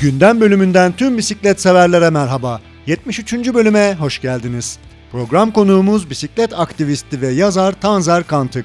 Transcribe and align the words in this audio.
Gündem 0.00 0.40
bölümünden 0.40 0.92
tüm 0.92 1.18
bisiklet 1.18 1.60
severlere 1.60 2.10
merhaba. 2.10 2.60
73. 2.86 3.32
bölüme 3.54 3.96
hoş 4.00 4.20
geldiniz. 4.20 4.78
Program 5.12 5.50
konuğumuz 5.50 6.10
bisiklet 6.10 6.58
aktivisti 6.58 7.20
ve 7.20 7.28
yazar 7.28 7.80
Tanzer 7.80 8.26
Kantık. 8.26 8.64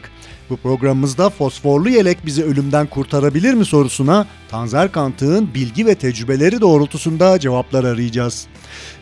Bu 0.49 0.57
programımızda 0.57 1.29
fosforlu 1.29 1.89
yelek 1.89 2.25
bizi 2.25 2.43
ölümden 2.43 2.87
kurtarabilir 2.87 3.53
mi 3.53 3.65
sorusuna 3.65 4.27
Tanzer 4.49 4.91
Kantık'ın 4.91 5.53
bilgi 5.53 5.85
ve 5.85 5.95
tecrübeleri 5.95 6.61
doğrultusunda 6.61 7.39
cevaplar 7.39 7.83
arayacağız. 7.83 8.47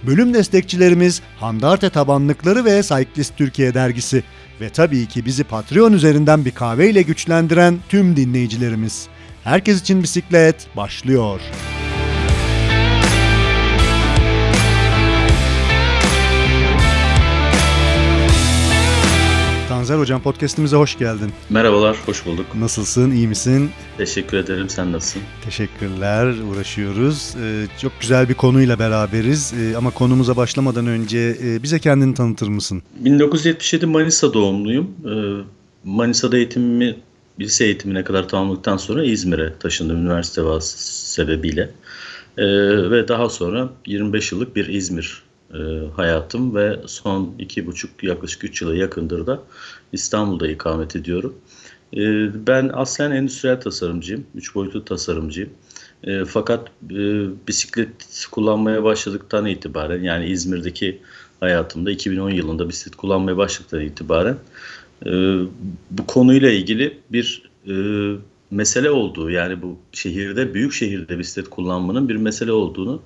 Bölüm 0.04 0.34
destekçilerimiz 0.34 1.22
Handarte 1.40 1.90
Tabanlıkları 1.90 2.66
ve 2.66 2.84
Cyclist 2.84 3.38
Türkiye 3.38 3.73
dergisi 3.73 4.23
ve 4.62 4.70
tabii 4.70 5.05
ki 5.05 5.26
bizi 5.26 5.44
Patreon 5.44 5.94
üzerinden 5.94 6.45
bir 6.45 6.52
kahveyle 6.52 7.02
güçlendiren 7.02 7.77
tüm 7.90 8.16
dinleyicilerimiz. 8.16 9.08
Herkes 9.44 9.81
için 9.81 10.04
bisiklet 10.04 10.68
başlıyor. 10.76 11.41
Tanzer 19.73 20.00
Hocam 20.00 20.22
podcastimize 20.22 20.76
hoş 20.76 20.98
geldin. 20.98 21.32
Merhabalar, 21.50 21.98
hoş 22.05 22.26
bulduk. 22.26 22.45
Nasılsın, 22.55 23.12
iyi 23.12 23.27
misin? 23.27 23.70
Teşekkür 23.98 24.38
ederim, 24.38 24.70
sen 24.70 24.91
nasılsın? 24.91 25.22
Teşekkürler, 25.46 26.34
uğraşıyoruz. 26.52 27.36
Ee, 27.41 27.66
çok 27.82 27.91
güzel 28.02 28.30
bir 28.30 28.34
konuyla 28.34 28.80
beraberiz 28.80 29.54
ee, 29.54 29.77
ama 29.77 29.91
konumuza 29.91 30.38
başlamadan 30.38 30.88
önce 30.88 31.38
e, 31.44 31.63
bize 31.63 31.80
kendini 31.80 32.13
tanıtır 32.13 32.48
mısın? 32.48 32.84
1977 32.99 33.86
Manisa 33.86 34.34
doğumluyum. 34.34 34.91
Ee, 35.05 35.44
Manisa'da 35.84 36.38
eğitimimi, 36.38 36.96
lise 37.40 37.66
eğitimine 37.66 38.04
kadar 38.04 38.27
tamamladıktan 38.27 38.77
sonra 38.77 39.04
İzmir'e 39.04 39.54
taşındım 39.60 39.98
üniversite 39.98 40.41
sebebiyle. 40.62 41.70
Ee, 42.38 42.46
ve 42.91 43.07
daha 43.07 43.29
sonra 43.29 43.70
25 43.85 44.32
yıllık 44.32 44.55
bir 44.55 44.68
İzmir 44.68 45.24
e, 45.54 45.59
hayatım 45.96 46.55
ve 46.55 46.79
son 46.85 47.35
iki 47.40 47.68
buçuk 47.68 48.04
yaklaşık 48.04 48.43
üç 48.43 48.62
yıla 48.62 48.76
yakındır 48.76 49.27
da 49.27 49.40
İstanbul'da 49.91 50.48
ikamet 50.48 50.95
ediyorum. 50.95 51.35
E, 51.93 51.99
ben 52.48 52.71
aslen 52.73 53.12
endüstriyel 53.12 53.62
tasarımcıyım, 53.62 54.26
üç 54.35 54.55
boyutlu 54.55 54.85
tasarımcıyım. 54.85 55.49
E, 56.04 56.26
fakat 56.26 56.68
e, 56.91 56.98
bisiklet 57.48 58.27
kullanmaya 58.32 58.84
başladıktan 58.84 59.45
itibaren 59.45 60.04
yani 60.04 60.26
İzmir'deki 60.26 61.01
hayatımda 61.40 61.91
2010 61.91 62.29
yılında 62.29 62.70
bisiklet 62.70 62.95
kullanmaya 62.95 63.38
başladıktan 63.38 63.82
itibaren 63.82 64.38
e, 65.06 65.12
bu 65.91 66.07
konuyla 66.07 66.50
ilgili 66.50 67.00
bir 67.12 67.50
e, 67.67 67.73
mesele 68.51 68.90
olduğu 68.90 69.29
yani 69.29 69.62
bu 69.62 69.78
şehirde 69.91 70.53
büyük 70.53 70.73
şehirde 70.73 71.19
bisiklet 71.19 71.50
kullanmanın 71.50 72.09
bir 72.09 72.16
mesele 72.16 72.51
olduğunu 72.51 73.01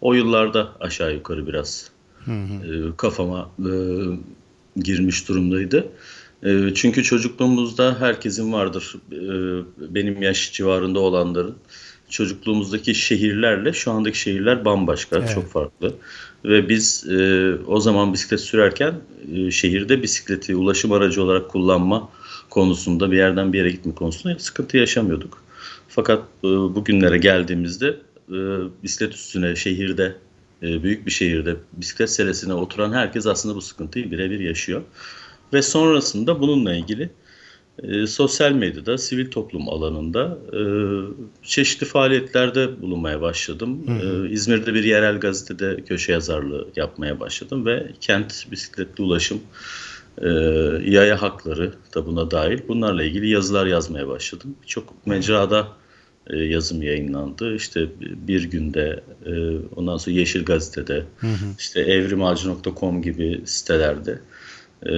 o 0.00 0.14
yıllarda 0.14 0.72
aşağı 0.80 1.14
yukarı 1.14 1.46
biraz 1.46 1.91
hı 2.24 2.30
hı. 2.32 2.88
E, 2.88 2.96
kafama 2.96 3.50
e, 3.58 3.72
girmiş 4.80 5.28
durumdaydı. 5.28 5.88
E, 6.42 6.74
çünkü 6.74 7.02
çocukluğumuzda 7.02 8.00
herkesin 8.00 8.52
vardır 8.52 8.94
e, 9.12 9.24
benim 9.94 10.22
yaş 10.22 10.52
civarında 10.52 11.00
olanların 11.00 11.54
çocukluğumuzdaki 12.12 12.94
şehirlerle 12.94 13.72
şu 13.72 13.90
andaki 13.90 14.18
şehirler 14.18 14.64
bambaşka, 14.64 15.18
evet. 15.18 15.30
çok 15.34 15.50
farklı. 15.50 15.94
Ve 16.44 16.68
biz 16.68 17.10
e, 17.10 17.52
o 17.66 17.80
zaman 17.80 18.12
bisiklet 18.12 18.40
sürerken 18.40 18.94
e, 19.34 19.50
şehirde 19.50 20.02
bisikleti 20.02 20.56
ulaşım 20.56 20.92
aracı 20.92 21.22
olarak 21.22 21.50
kullanma 21.50 22.08
konusunda 22.50 23.10
bir 23.10 23.16
yerden 23.16 23.52
bir 23.52 23.58
yere 23.58 23.70
gitme 23.70 23.94
konusunda 23.94 24.38
sıkıntı 24.38 24.76
yaşamıyorduk. 24.76 25.42
Fakat 25.88 26.22
e, 26.44 26.48
bugünlere 26.48 27.18
geldiğimizde 27.18 27.96
e, 28.28 28.38
bisiklet 28.82 29.14
üstüne 29.14 29.56
şehirde 29.56 30.14
e, 30.62 30.82
büyük 30.82 31.06
bir 31.06 31.10
şehirde 31.10 31.56
bisiklet 31.72 32.10
selesine 32.10 32.54
oturan 32.54 32.92
herkes 32.92 33.26
aslında 33.26 33.54
bu 33.54 33.60
sıkıntıyı 33.60 34.10
birebir 34.10 34.40
yaşıyor. 34.40 34.82
Ve 35.52 35.62
sonrasında 35.62 36.40
bununla 36.40 36.74
ilgili 36.74 37.10
e, 37.82 38.06
sosyal 38.06 38.52
medyada, 38.52 38.98
sivil 38.98 39.30
toplum 39.30 39.68
alanında 39.68 40.38
e, 40.52 40.60
çeşitli 41.42 41.84
faaliyetlerde 41.86 42.82
bulunmaya 42.82 43.20
başladım. 43.20 43.86
Hı 43.86 44.26
E, 44.26 44.30
İzmir'de 44.30 44.74
bir 44.74 44.84
yerel 44.84 45.20
gazetede 45.20 45.84
köşe 45.84 46.12
yazarlığı 46.12 46.68
yapmaya 46.76 47.20
başladım 47.20 47.66
ve 47.66 47.92
kent 48.00 48.46
bisikletli 48.50 49.04
ulaşım, 49.04 49.40
e, 50.18 50.28
yaya 50.84 51.22
hakları 51.22 51.72
da 51.94 52.06
buna 52.06 52.30
dahil 52.30 52.58
bunlarla 52.68 53.04
ilgili 53.04 53.28
yazılar 53.28 53.66
yazmaya 53.66 54.08
başladım. 54.08 54.56
Çok 54.66 55.06
mecrada 55.06 55.68
e, 56.26 56.36
yazım 56.36 56.82
yayınlandı. 56.82 57.54
İşte 57.54 57.88
bir 58.00 58.44
günde, 58.44 59.02
e, 59.26 59.32
ondan 59.76 59.96
sonra 59.96 60.16
Yeşil 60.16 60.44
Gazete'de, 60.44 61.04
hı 61.18 61.26
hı. 61.26 61.46
işte 61.58 61.80
evrimacı.com 61.80 63.02
gibi 63.02 63.40
sitelerde 63.44 64.18
e, 64.86 64.92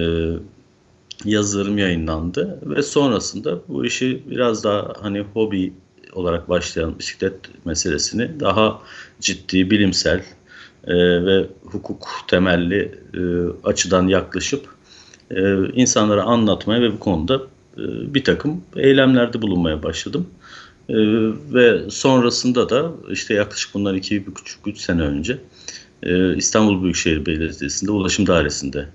yazılarım 1.25 1.77
yayınlandı 1.77 2.59
ve 2.63 2.81
sonrasında 2.81 3.61
bu 3.67 3.85
işi 3.85 4.23
biraz 4.29 4.63
daha 4.63 4.93
hani 5.01 5.19
hobi 5.19 5.73
olarak 6.13 6.49
başlayan 6.49 6.99
bisiklet 6.99 7.33
meselesini 7.65 8.39
daha 8.39 8.81
ciddi, 9.19 9.71
bilimsel 9.71 10.23
ve 10.87 11.47
hukuk 11.63 12.07
temelli 12.27 12.91
açıdan 13.63 14.07
yaklaşıp 14.07 14.67
insanlara 15.73 16.23
anlatmaya 16.23 16.81
ve 16.81 16.91
bu 16.93 16.99
konuda 16.99 17.41
bir 17.77 18.23
takım 18.23 18.63
eylemlerde 18.75 19.41
bulunmaya 19.41 19.83
başladım. 19.83 20.27
Ee, 20.89 20.95
ve 21.53 21.89
sonrasında 21.89 22.69
da 22.69 22.91
işte 23.09 23.33
yaklaşık 23.33 23.73
bundan 23.73 23.95
iki 23.95 24.27
buçuk 24.27 24.67
üç 24.67 24.77
sene 24.77 25.01
önce 25.01 25.37
e, 26.03 26.35
İstanbul 26.35 26.83
Büyükşehir 26.83 27.25
Belediyesi'nde 27.25 27.91
Ulaşım 27.91 28.27
Dairesi'nde 28.27 28.89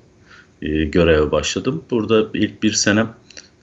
e, 0.63 0.85
göreve 0.85 1.31
başladım. 1.31 1.85
Burada 1.91 2.27
ilk 2.35 2.63
bir 2.63 2.73
senem 2.73 3.15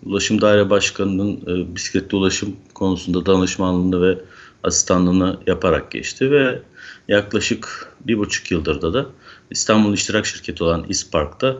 Ulaşım 0.03 0.41
Daire 0.41 0.69
Başkanı'nın 0.69 1.41
e, 1.47 1.75
bisikletli 1.75 2.17
ulaşım 2.17 2.55
konusunda 2.73 3.25
danışmanlığını 3.25 4.01
ve 4.01 4.17
asistanlığını 4.63 5.37
yaparak 5.47 5.91
geçti 5.91 6.31
ve 6.31 6.59
yaklaşık 7.07 7.93
bir 8.07 8.17
buçuk 8.17 8.51
yıldır 8.51 8.81
da 8.81 8.93
da 8.93 9.05
İstanbul 9.51 9.93
İştirak 9.93 10.25
Şirketi 10.25 10.63
olan 10.63 10.85
İSPARK'ta 10.89 11.57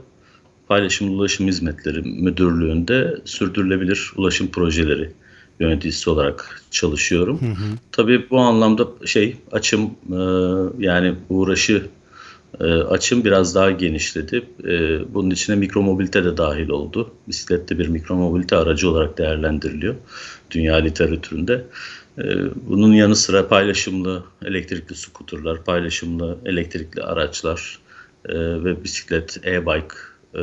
Paylaşımlı 0.68 1.12
Ulaşım 1.12 1.48
Hizmetleri 1.48 2.02
Müdürlüğü'nde 2.02 3.16
sürdürülebilir 3.26 4.12
ulaşım 4.16 4.48
projeleri 4.48 5.14
yöneticisi 5.60 6.10
olarak 6.10 6.62
çalışıyorum. 6.72 7.42
Hı 7.42 7.46
hı. 7.46 7.78
Tabii 7.92 8.30
bu 8.30 8.40
anlamda 8.40 8.88
şey 9.06 9.38
açım 9.52 9.82
e, 10.12 10.20
yani 10.80 11.16
uğraşı 11.30 11.88
e, 12.60 12.64
açım 12.64 13.26
biraz 13.26 13.56
daha 13.56 13.72
genişledi. 13.72 14.44
E, 14.64 15.00
bunun 15.14 15.30
içine 15.30 15.56
mikromobilite 15.56 16.24
de 16.24 16.38
dahil 16.38 16.70
oldu. 16.70 17.12
Bisiklet 17.28 17.70
de 17.70 17.80
bir 17.80 17.88
mikromobilite 17.88 18.56
aracı 18.56 18.90
olarak 18.90 19.18
değerlendiriliyor 19.18 19.96
dünya 20.52 20.76
literatüründe. 20.76 21.66
E, 22.18 22.24
bunun 22.70 22.94
yanı 22.94 23.16
sıra 23.16 23.48
paylaşımlı 23.48 24.24
elektrikli 24.46 24.96
skuterlar, 24.96 25.64
paylaşımlı 25.64 26.38
elektrikli 26.46 27.02
araçlar 27.02 27.80
e, 28.26 28.36
ve 28.64 28.84
bisiklet, 28.84 29.38
e-bike 29.46 29.96
e, 30.38 30.42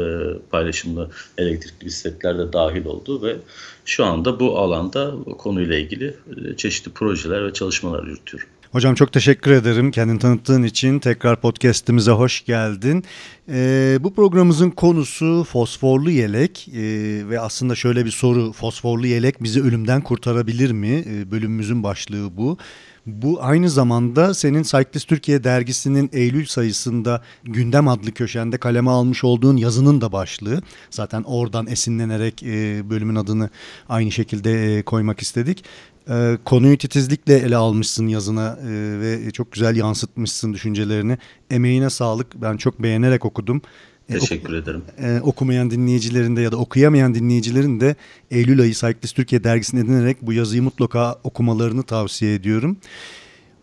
paylaşımlı 0.50 1.10
elektrikli 1.38 1.86
bisikletler 1.86 2.38
de 2.38 2.52
dahil 2.52 2.84
oldu 2.84 3.22
ve 3.22 3.36
şu 3.84 4.04
anda 4.04 4.40
bu 4.40 4.58
alanda 4.58 5.14
konuyla 5.38 5.76
ilgili 5.76 6.14
e, 6.50 6.56
çeşitli 6.56 6.92
projeler 6.92 7.46
ve 7.46 7.52
çalışmalar 7.52 8.04
yürütüyorum. 8.04 8.48
Hocam 8.74 8.94
çok 8.94 9.12
teşekkür 9.12 9.50
ederim 9.50 9.90
kendini 9.90 10.18
tanıttığın 10.18 10.62
için. 10.62 10.98
Tekrar 10.98 11.40
podcast'imize 11.40 12.10
hoş 12.10 12.44
geldin. 12.44 13.04
Ee, 13.48 13.98
bu 14.00 14.14
programımızın 14.14 14.70
konusu 14.70 15.44
fosforlu 15.44 16.10
yelek 16.10 16.68
ee, 16.68 16.82
ve 17.28 17.40
aslında 17.40 17.74
şöyle 17.74 18.04
bir 18.04 18.10
soru 18.10 18.52
fosforlu 18.52 19.06
yelek 19.06 19.42
bizi 19.42 19.62
ölümden 19.62 20.00
kurtarabilir 20.00 20.70
mi? 20.70 21.04
Ee, 21.08 21.30
bölümümüzün 21.30 21.82
başlığı 21.82 22.36
bu. 22.36 22.58
Bu 23.06 23.38
aynı 23.42 23.70
zamanda 23.70 24.34
senin 24.34 24.62
Cyclist 24.62 25.08
Türkiye 25.08 25.44
dergisinin 25.44 26.10
Eylül 26.12 26.46
sayısında 26.46 27.22
Gündem 27.44 27.88
adlı 27.88 28.12
köşende 28.12 28.58
kaleme 28.58 28.90
almış 28.90 29.24
olduğun 29.24 29.56
yazının 29.56 30.00
da 30.00 30.12
başlığı. 30.12 30.62
Zaten 30.90 31.22
oradan 31.22 31.66
esinlenerek 31.66 32.42
e, 32.42 32.90
bölümün 32.90 33.14
adını 33.14 33.50
aynı 33.88 34.10
şekilde 34.10 34.76
e, 34.76 34.82
koymak 34.82 35.20
istedik. 35.20 35.64
E, 36.08 36.38
konuyu 36.44 36.78
titizlikle 36.78 37.38
ele 37.38 37.56
almışsın 37.56 38.06
yazına 38.06 38.58
ve 39.00 39.30
çok 39.30 39.52
güzel 39.52 39.76
yansıtmışsın 39.76 40.52
düşüncelerini. 40.52 41.18
Emeğine 41.50 41.90
sağlık. 41.90 42.42
Ben 42.42 42.56
çok 42.56 42.82
beğenerek 42.82 43.24
okudum. 43.24 43.62
E, 44.08 44.18
Teşekkür 44.18 44.54
ederim. 44.54 44.82
E, 44.98 45.20
okumayan 45.20 45.70
dinleyicilerin 45.70 46.36
de 46.36 46.40
ya 46.40 46.52
da 46.52 46.56
okuyamayan 46.56 47.14
dinleyicilerin 47.14 47.80
de 47.80 47.96
Eylül 48.30 48.60
ayı 48.60 48.72
Cyclist 48.72 49.16
Türkiye 49.16 49.44
dergisini 49.44 49.80
edinerek 49.80 50.16
bu 50.22 50.32
yazıyı 50.32 50.62
mutlaka 50.62 51.16
okumalarını 51.24 51.82
tavsiye 51.82 52.34
ediyorum. 52.34 52.76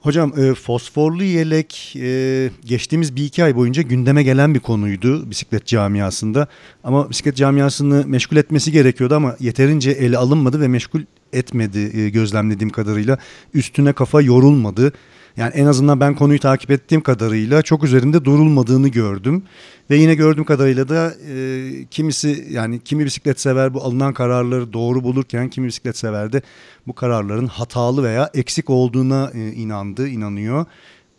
Hocam 0.02 0.34
e, 0.40 0.54
fosforlu 0.54 1.24
yelek 1.24 1.96
e, 1.96 2.50
geçtiğimiz 2.66 3.16
bir 3.16 3.26
iki 3.26 3.44
ay 3.44 3.56
boyunca 3.56 3.82
gündeme 3.82 4.24
gelen 4.24 4.56
bir 4.56 4.60
konuydu 4.60 5.30
bisiklet 5.30 5.66
camiasında. 5.66 6.48
Ama 6.84 7.10
bisiklet 7.10 7.36
camiasını 7.36 8.04
meşgul 8.08 8.38
etmesi 8.38 8.72
gerekiyordu 8.72 9.16
ama 9.16 9.36
yeterince 9.40 9.92
ele 9.92 10.18
alınmadı 10.18 10.62
ve 10.62 10.68
meşgul 10.68 11.02
etmedi 11.34 12.00
e, 12.00 12.10
gözlemlediğim 12.10 12.70
kadarıyla. 12.70 13.18
Üstüne 13.54 13.94
kafa 13.94 14.22
yorulmadı. 14.22 14.94
Yani 15.38 15.54
en 15.54 15.66
azından 15.66 16.00
ben 16.00 16.16
konuyu 16.16 16.40
takip 16.40 16.72
ettiğim 16.72 17.02
kadarıyla 17.02 17.62
çok 17.62 17.84
üzerinde 17.84 18.26
durulmadığını 18.26 18.88
gördüm. 18.88 19.44
Ve 19.90 19.96
yine 19.96 20.16
gördüğüm 20.16 20.44
kadarıyla 20.44 20.90
da 20.90 21.14
e, 21.30 21.86
kimisi 21.92 22.48
yani 22.50 22.84
kimi 22.84 23.06
bisiklet 23.06 23.40
sever 23.40 23.74
bu 23.74 23.84
alınan 23.84 24.14
kararları 24.14 24.74
doğru 24.74 25.04
bulurken 25.04 25.50
kimi 25.50 25.68
bisiklet 25.68 25.98
sever 25.98 26.34
de 26.34 26.42
bu 26.88 26.94
kararların 26.94 27.48
hatalı 27.48 28.04
veya 28.04 28.30
eksik 28.34 28.70
olduğuna 28.70 29.32
e, 29.34 29.52
inandı, 29.52 30.08
inanıyor. 30.08 30.66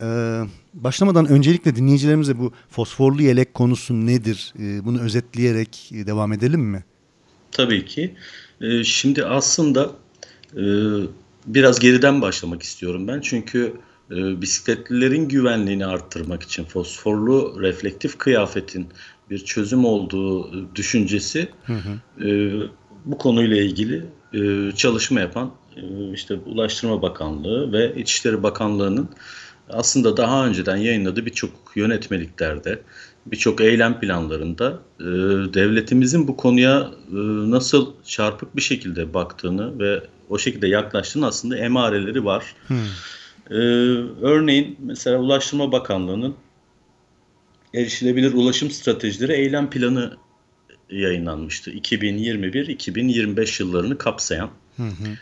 Ee, 0.02 0.40
başlamadan 0.74 1.26
öncelikle 1.26 1.76
dinleyicilerimize 1.76 2.38
bu 2.38 2.52
fosforlu 2.70 3.22
yelek 3.22 3.54
konusu 3.54 4.06
nedir? 4.06 4.54
Ee, 4.58 4.84
bunu 4.84 5.00
özetleyerek 5.00 5.92
e, 5.94 6.06
devam 6.06 6.32
edelim 6.32 6.60
mi? 6.60 6.84
Tabii 7.52 7.84
ki. 7.84 8.14
Ee, 8.60 8.84
şimdi 8.84 9.24
aslında 9.24 9.90
e, 10.56 10.64
biraz 11.46 11.80
geriden 11.80 12.22
başlamak 12.22 12.62
istiyorum 12.62 13.08
ben. 13.08 13.20
Çünkü 13.20 13.72
bisikletlilerin 14.16 15.28
güvenliğini 15.28 15.86
arttırmak 15.86 16.42
için 16.42 16.64
fosforlu 16.64 17.56
reflektif 17.60 18.18
kıyafetin 18.18 18.88
bir 19.30 19.38
çözüm 19.38 19.84
olduğu 19.84 20.74
düşüncesi 20.74 21.48
hı 21.64 21.72
hı. 21.72 22.28
E, 22.28 22.52
bu 23.04 23.18
konuyla 23.18 23.56
ilgili 23.56 24.04
e, 24.34 24.72
çalışma 24.76 25.20
yapan 25.20 25.50
e, 25.76 26.12
işte 26.12 26.34
Ulaştırma 26.34 27.02
Bakanlığı 27.02 27.72
ve 27.72 27.94
İçişleri 27.96 28.42
Bakanlığı'nın 28.42 29.08
aslında 29.70 30.16
daha 30.16 30.46
önceden 30.46 30.76
yayınladığı 30.76 31.26
birçok 31.26 31.50
yönetmeliklerde, 31.74 32.82
birçok 33.26 33.60
eylem 33.60 34.00
planlarında 34.00 34.78
e, 35.00 35.04
devletimizin 35.54 36.28
bu 36.28 36.36
konuya 36.36 36.90
e, 37.10 37.16
nasıl 37.50 37.92
çarpık 38.04 38.56
bir 38.56 38.62
şekilde 38.62 39.14
baktığını 39.14 39.78
ve 39.78 40.02
o 40.28 40.38
şekilde 40.38 40.68
yaklaştığını 40.68 41.26
aslında 41.26 41.56
emareleri 41.56 42.24
var. 42.24 42.44
Hmm. 42.66 42.76
E, 43.50 43.54
örneğin 44.22 44.76
mesela 44.80 45.18
Ulaştırma 45.18 45.72
Bakanlığı'nın 45.72 46.36
erişilebilir 47.74 48.32
ulaşım 48.32 48.70
stratejileri 48.70 49.32
eylem 49.32 49.70
planı 49.70 50.16
yayınlanmıştı. 50.90 51.70
2021-2025 51.70 53.62
yıllarını 53.62 53.98
kapsayan. 53.98 54.50
Hı 54.76 54.82
hı. 54.82 55.16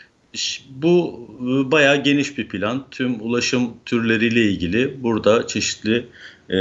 Bu 0.69 1.27
e, 1.39 1.71
bayağı 1.71 2.03
geniş 2.03 2.37
bir 2.37 2.47
plan. 2.47 2.85
Tüm 2.91 3.21
ulaşım 3.21 3.73
türleriyle 3.85 4.41
ilgili 4.41 5.03
burada 5.03 5.47
çeşitli 5.47 6.05
e, 6.49 6.57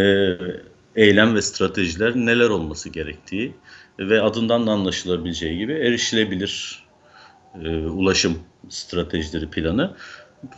eylem 0.96 1.34
ve 1.34 1.42
stratejiler 1.42 2.16
neler 2.16 2.48
olması 2.48 2.88
gerektiği 2.88 3.54
ve 3.98 4.22
adından 4.22 4.66
da 4.66 4.70
anlaşılabileceği 4.70 5.58
gibi 5.58 5.72
erişilebilir 5.72 6.84
e, 7.64 7.68
ulaşım 7.76 8.38
stratejileri 8.68 9.50
planı. 9.50 9.94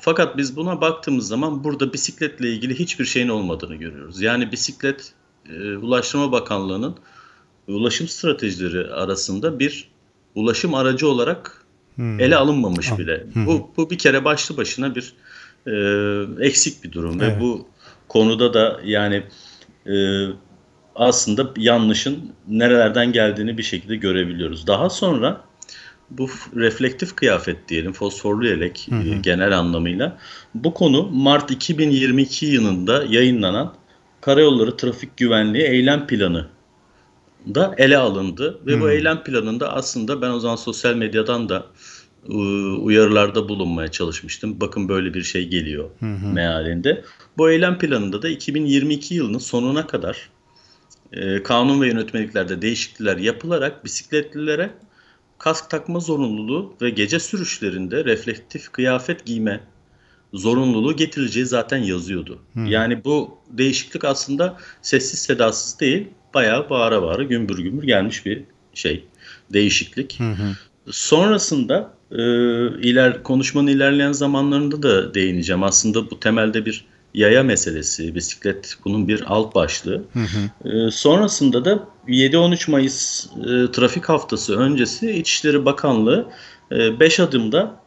Fakat 0.00 0.37
biz 0.37 0.56
buna 0.56 0.81
baktığımız 0.81 1.29
zaman 1.29 1.64
burada 1.64 1.93
bisikletle 1.93 2.52
ilgili 2.52 2.79
hiçbir 2.79 3.05
şeyin 3.05 3.29
olmadığını 3.29 3.75
görüyoruz. 3.75 4.20
Yani 4.20 4.52
bisiklet 4.52 5.12
e, 5.49 5.76
Ulaştırma 5.76 6.32
Bakanlığı'nın 6.32 6.96
ulaşım 7.69 8.08
stratejileri 8.08 8.94
arasında 8.94 9.58
bir 9.58 9.90
ulaşım 10.34 10.75
aracı 10.75 11.08
olarak 11.08 11.62
Hmm. 11.94 12.20
Ele 12.20 12.37
alınmamış 12.37 12.93
ah. 12.93 12.99
bile. 12.99 13.26
Hmm. 13.32 13.46
Bu, 13.46 13.70
bu 13.76 13.90
bir 13.90 13.99
kere 13.99 14.25
başlı 14.25 14.56
başına 14.56 14.94
bir 14.94 15.12
e, 15.67 15.75
eksik 16.46 16.84
bir 16.84 16.93
durum 16.93 17.23
evet. 17.23 17.37
ve 17.37 17.40
bu 17.40 17.67
konuda 18.08 18.55
da 18.55 18.81
yani 18.84 19.23
e, 19.87 19.94
aslında 20.94 21.50
yanlışın 21.56 22.32
nerelerden 22.49 23.12
geldiğini 23.12 23.58
bir 23.58 23.62
şekilde 23.62 23.96
görebiliyoruz. 23.96 24.67
Daha 24.67 24.90
sonra 24.90 25.40
bu 26.19 26.29
reflektif 26.56 27.17
kıyafet 27.17 27.69
diyelim, 27.69 27.93
fosforlu 27.93 28.47
yelek 28.47 28.87
hı 28.91 28.97
hı. 28.97 29.14
genel 29.23 29.59
anlamıyla. 29.59 30.19
Bu 30.55 30.75
konu 30.75 31.09
Mart 31.12 31.50
2022 31.50 32.47
yılında 32.47 33.05
yayınlanan 33.09 33.75
Karayolları 34.20 34.76
Trafik 34.76 35.17
Güvenliği 35.17 35.64
Eylem 35.64 36.06
Planı 36.06 36.49
da 37.55 37.75
ele 37.79 37.99
alındı 37.99 38.61
ve 38.67 38.75
hmm. 38.75 38.81
bu 38.81 38.91
eylem 38.91 39.23
planında 39.23 39.73
aslında 39.73 40.23
ben 40.23 40.31
o 40.31 40.41
zaman 40.41 40.56
sosyal 40.56 40.94
medyadan 40.94 41.49
da 41.49 41.67
uyarılarda 42.79 43.49
bulunmaya 43.49 43.88
çalışmıştım. 43.88 44.61
Bakın 44.61 44.88
böyle 44.88 45.15
bir 45.15 45.23
şey 45.23 45.49
geliyor 45.49 45.91
hmm. 45.99 46.32
mealinde. 46.32 47.05
Bu 47.38 47.50
eylem 47.50 47.79
planında 47.79 48.23
da 48.23 48.29
2022 48.29 49.15
yılının 49.15 49.38
sonuna 49.38 49.87
kadar 49.87 50.29
e, 51.12 51.43
kanun 51.43 51.81
ve 51.81 51.87
yönetmeliklerde 51.87 52.62
değişiklikler 52.62 53.17
yapılarak 53.17 53.85
bisikletlilere 53.85 54.70
kask 55.43 55.71
takma 55.71 56.00
zorunluluğu 56.00 56.75
ve 56.83 56.91
gece 56.91 57.21
sürüşlerinde 57.21 58.05
reflektif 58.05 58.73
kıyafet 58.73 59.27
giyme 59.27 59.61
zorunluluğu 60.33 60.97
getireceği 60.97 61.47
zaten 61.47 61.79
yazıyordu. 61.79 62.39
Hmm. 62.53 62.67
Yani 62.67 63.05
bu 63.05 63.39
değişiklik 63.50 64.05
aslında 64.05 64.56
sessiz 64.83 65.19
sedasız 65.19 65.81
değil, 65.81 66.09
bayağı 66.35 66.71
bağıra 66.71 67.03
bağıra 67.03 67.23
gümbür 67.23 67.59
gümbür 67.59 67.87
gelmiş 67.87 68.27
bir 68.27 68.44
şey, 68.75 69.05
değişiklik. 69.53 70.21
Hı 70.21 70.31
hı. 70.31 70.56
Sonrasında 70.91 71.94
e, 72.11 72.23
iler 72.81 73.23
konuşmanın 73.23 73.67
ilerleyen 73.67 74.12
zamanlarında 74.12 74.83
da 74.83 75.15
değineceğim. 75.15 75.62
Aslında 75.62 76.11
bu 76.11 76.21
temelde 76.21 76.67
bir 76.67 76.85
yaya 77.14 77.43
meselesi, 77.43 78.14
bisiklet 78.14 78.76
bunun 78.85 79.09
bir 79.09 79.25
alt 79.26 79.55
başlığı. 79.55 80.05
Hı 80.12 80.19
hı. 80.19 80.69
E, 80.69 80.91
sonrasında 80.91 81.64
da 81.64 81.88
7-13 82.09 82.70
Mayıs 82.70 83.26
e, 83.26 83.73
trafik 83.73 84.05
haftası 84.05 84.59
öncesi 84.59 85.11
İçişleri 85.11 85.64
Bakanlığı 85.64 86.29
5 86.70 87.19
e, 87.19 87.23
adımda 87.23 87.82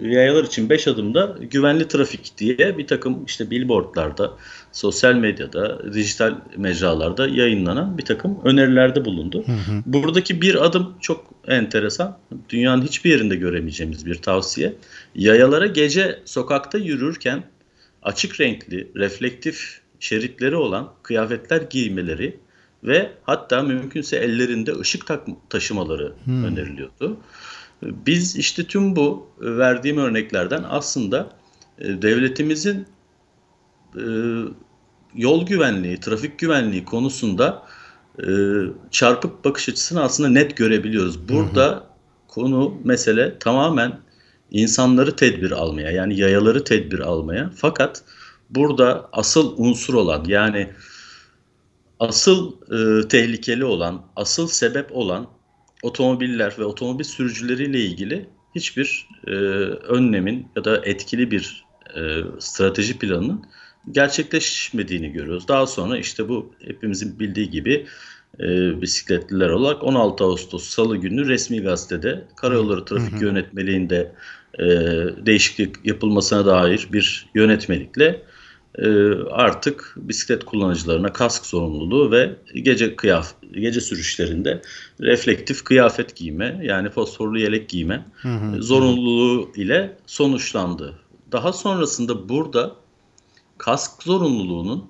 yayalar 0.00 0.44
için 0.44 0.70
5 0.70 0.88
adımda 0.88 1.36
güvenli 1.50 1.88
trafik 1.88 2.38
diye 2.38 2.78
bir 2.78 2.86
takım 2.86 3.24
işte 3.24 3.50
billboardlarda, 3.50 4.32
sosyal 4.72 5.14
medyada, 5.14 5.92
dijital 5.92 6.34
mecralarda 6.56 7.28
yayınlanan 7.28 7.98
bir 7.98 8.04
takım 8.04 8.38
önerilerde 8.44 9.04
bulundu. 9.04 9.44
Hı 9.46 9.52
hı. 9.52 9.82
Buradaki 9.86 10.42
bir 10.42 10.64
adım 10.64 10.94
çok 11.00 11.26
enteresan. 11.48 12.18
Dünyanın 12.48 12.82
hiçbir 12.82 13.10
yerinde 13.10 13.36
göremeyeceğimiz 13.36 14.06
bir 14.06 14.14
tavsiye. 14.14 14.74
Yayalara 15.14 15.66
gece 15.66 16.18
sokakta 16.24 16.78
yürürken 16.78 17.42
açık 18.04 18.40
renkli, 18.40 18.88
reflektif 18.96 19.80
şeritleri 20.00 20.56
olan 20.56 20.92
kıyafetler 21.02 21.62
giymeleri 21.62 22.36
ve 22.84 23.12
hatta 23.22 23.62
mümkünse 23.62 24.16
ellerinde 24.16 24.78
ışık 24.78 25.04
taşımaları 25.50 26.14
hmm. 26.24 26.44
öneriliyordu. 26.44 27.18
Biz 27.82 28.36
işte 28.36 28.64
tüm 28.64 28.96
bu 28.96 29.28
e, 29.42 29.56
verdiğim 29.56 29.98
örneklerden 29.98 30.64
aslında 30.68 31.30
e, 31.78 32.02
devletimizin 32.02 32.86
e, 33.96 34.04
yol 35.14 35.46
güvenliği, 35.46 36.00
trafik 36.00 36.38
güvenliği 36.38 36.84
konusunda 36.84 37.66
çarpık 38.90 39.44
bakış 39.44 39.68
açısını 39.68 40.02
aslında 40.02 40.28
net 40.28 40.56
görebiliyoruz. 40.56 41.28
Burada 41.28 41.66
hı. 41.70 41.82
konu 42.28 42.74
mesele 42.84 43.38
tamamen 43.38 44.00
insanları 44.54 45.16
tedbir 45.16 45.50
almaya 45.50 45.90
yani 45.90 46.20
yayaları 46.20 46.64
tedbir 46.64 46.98
almaya 46.98 47.50
fakat 47.56 48.02
burada 48.50 49.08
asıl 49.12 49.54
unsur 49.56 49.94
olan 49.94 50.24
yani 50.24 50.70
asıl 52.00 52.52
e, 52.52 53.08
tehlikeli 53.08 53.64
olan, 53.64 54.02
asıl 54.16 54.48
sebep 54.48 54.92
olan 54.92 55.26
otomobiller 55.82 56.54
ve 56.58 56.64
otomobil 56.64 57.04
sürücüleriyle 57.04 57.80
ilgili 57.80 58.28
hiçbir 58.54 59.08
e, 59.26 59.30
önlemin 59.30 60.48
ya 60.56 60.64
da 60.64 60.80
etkili 60.84 61.30
bir 61.30 61.64
e, 61.96 62.00
strateji 62.38 62.98
planının 62.98 63.44
gerçekleşmediğini 63.90 65.12
görüyoruz. 65.12 65.48
Daha 65.48 65.66
sonra 65.66 65.98
işte 65.98 66.28
bu 66.28 66.54
hepimizin 66.66 67.18
bildiği 67.18 67.50
gibi 67.50 67.86
e, 68.40 68.82
bisikletliler 68.82 69.48
olarak 69.48 69.84
16 69.84 70.24
Ağustos 70.24 70.64
Salı 70.64 70.96
günü 70.96 71.28
resmi 71.28 71.60
gazetede 71.62 72.24
Karayolları 72.36 72.84
Trafik 72.84 73.22
Yönetmeliğinde 73.22 74.12
e, 74.58 74.66
değişiklik 75.26 75.86
yapılmasına 75.86 76.46
dair 76.46 76.88
bir 76.92 77.26
yönetmelikle 77.34 78.22
e, 78.78 79.14
artık 79.30 79.94
bisiklet 79.96 80.44
kullanıcılarına 80.44 81.12
kask 81.12 81.46
zorunluluğu 81.46 82.10
ve 82.10 82.36
gece 82.54 82.96
kıyaf 82.96 83.34
gece 83.52 83.80
sürüşlerinde 83.80 84.62
reflektif 85.00 85.64
kıyafet 85.64 86.16
giyme 86.16 86.60
yani 86.62 86.90
fosforlu 86.90 87.38
yelek 87.38 87.68
giyme 87.68 88.06
hı 88.22 88.28
hı. 88.28 88.62
zorunluluğu 88.62 89.52
ile 89.56 89.96
sonuçlandı. 90.06 90.94
Daha 91.32 91.52
sonrasında 91.52 92.28
burada 92.28 92.76
kask 93.58 94.02
zorunluluğunun 94.02 94.84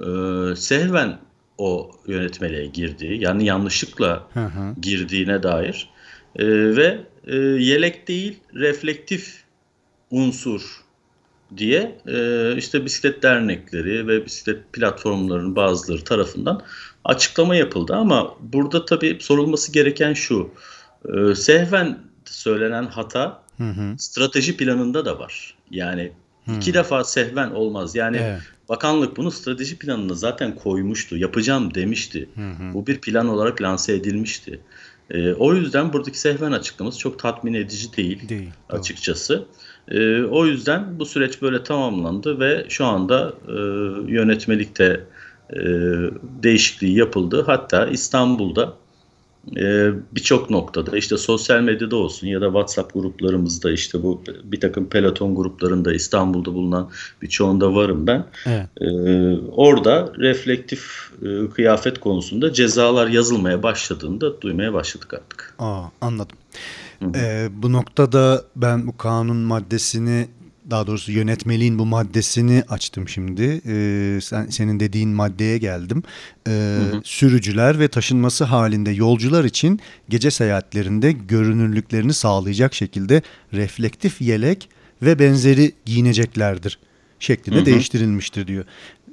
e, 0.00 0.56
sehven 0.56 1.18
o 1.58 1.90
yönetmeliğe 2.06 2.66
girdiği 2.66 3.22
yani 3.22 3.44
yanlışlıkla 3.44 4.26
hı 4.34 4.44
hı. 4.44 4.74
girdiğine 4.80 5.42
dair 5.42 5.90
e, 6.36 6.46
ve 6.76 7.00
e, 7.26 7.36
yelek 7.36 8.08
değil 8.08 8.38
reflektif 8.54 9.42
unsur 10.10 10.84
diye 11.56 11.98
e, 12.06 12.54
işte 12.56 12.84
bisiklet 12.84 13.22
dernekleri 13.22 14.08
ve 14.08 14.24
bisiklet 14.24 14.72
platformlarının 14.72 15.56
bazıları 15.56 16.04
tarafından 16.04 16.62
açıklama 17.04 17.56
yapıldı. 17.56 17.94
Ama 17.94 18.34
burada 18.40 18.84
tabii 18.84 19.18
sorulması 19.20 19.72
gereken 19.72 20.12
şu. 20.12 20.50
E, 21.14 21.34
sehven 21.34 21.98
söylenen 22.24 22.86
hata 22.86 23.42
hı 23.56 23.64
hı. 23.64 23.94
strateji 23.98 24.56
planında 24.56 25.04
da 25.04 25.18
var. 25.18 25.54
Yani 25.70 26.12
İki 26.56 26.74
defa 26.74 27.04
sehven 27.04 27.50
olmaz. 27.50 27.94
Yani 27.94 28.16
Evet. 28.16 28.40
Bakanlık 28.68 29.16
bunu 29.16 29.30
strateji 29.30 29.78
planına 29.78 30.14
zaten 30.14 30.54
koymuştu. 30.54 31.16
Yapacağım 31.16 31.74
demişti. 31.74 32.28
Bu 32.74 32.86
bir 32.86 33.00
plan 33.00 33.28
olarak 33.28 33.62
lanse 33.62 33.94
edilmişti. 33.94 34.60
Ee, 35.10 35.32
o 35.32 35.54
yüzden 35.54 35.92
buradaki 35.92 36.20
sehven 36.20 36.52
açıklaması 36.52 36.98
çok 36.98 37.18
tatmin 37.18 37.54
edici 37.54 37.96
değil, 37.96 38.28
Değil, 38.28 38.50
açıkçası. 38.68 39.44
Ee, 39.90 40.22
o 40.22 40.46
yüzden 40.46 40.98
bu 40.98 41.06
süreç 41.06 41.42
böyle 41.42 41.62
tamamlandı 41.62 42.40
ve 42.40 42.66
şu 42.68 42.84
anda 42.84 43.32
e, 43.48 43.52
yönetmelikte 44.12 45.04
e, 45.50 45.58
değişikliği 46.42 46.98
yapıldı. 46.98 47.42
Hatta 47.46 47.86
İstanbul'da 47.86 48.74
e, 49.56 49.90
birçok 50.12 50.50
noktada 50.50 50.96
işte 50.96 51.16
sosyal 51.16 51.60
medyada 51.60 51.96
olsun 51.96 52.26
ya 52.26 52.40
da 52.40 52.46
WhatsApp 52.46 52.94
gruplarımızda 52.94 53.72
işte 53.72 54.02
bu 54.02 54.22
bir 54.44 54.60
takım 54.60 54.88
peloton 54.88 55.34
gruplarında 55.34 55.94
İstanbul'da 55.94 56.54
bulunan 56.54 56.90
birçoğunda 57.22 57.74
varım 57.74 58.06
ben. 58.06 58.26
Evet. 58.46 58.66
E, 58.80 58.90
orada 59.50 60.12
reflektif 60.18 61.10
e, 61.22 61.50
kıyafet 61.50 62.00
konusunda 62.00 62.52
cezalar 62.52 63.08
yazılmaya 63.08 63.62
başladığında 63.62 64.40
duymaya 64.40 64.72
başladık 64.72 65.14
artık. 65.14 65.54
Aa, 65.58 65.82
anladım. 66.00 66.36
Ee, 67.14 67.48
bu 67.52 67.72
noktada 67.72 68.44
ben 68.56 68.86
bu 68.86 68.96
kanun 68.96 69.36
maddesini 69.36 70.28
daha 70.70 70.86
doğrusu 70.86 71.12
yönetmeliğin 71.12 71.78
bu 71.78 71.86
maddesini 71.86 72.64
açtım 72.68 73.08
şimdi. 73.08 73.60
Ee, 73.66 74.18
sen, 74.22 74.46
senin 74.46 74.80
dediğin 74.80 75.08
maddeye 75.08 75.58
geldim. 75.58 76.02
Ee, 76.48 76.78
Sürücüler 77.04 77.78
ve 77.78 77.88
taşınması 77.88 78.44
halinde 78.44 78.90
yolcular 78.90 79.44
için 79.44 79.80
gece 80.08 80.30
seyahatlerinde 80.30 81.12
görünürlüklerini 81.12 82.12
sağlayacak 82.12 82.74
şekilde 82.74 83.22
reflektif 83.52 84.20
yelek 84.20 84.68
ve 85.02 85.18
benzeri 85.18 85.72
giyineceklerdir 85.84 86.78
şeklinde 87.20 87.66
değiştirilmiştir 87.66 88.46
diyor. 88.46 88.64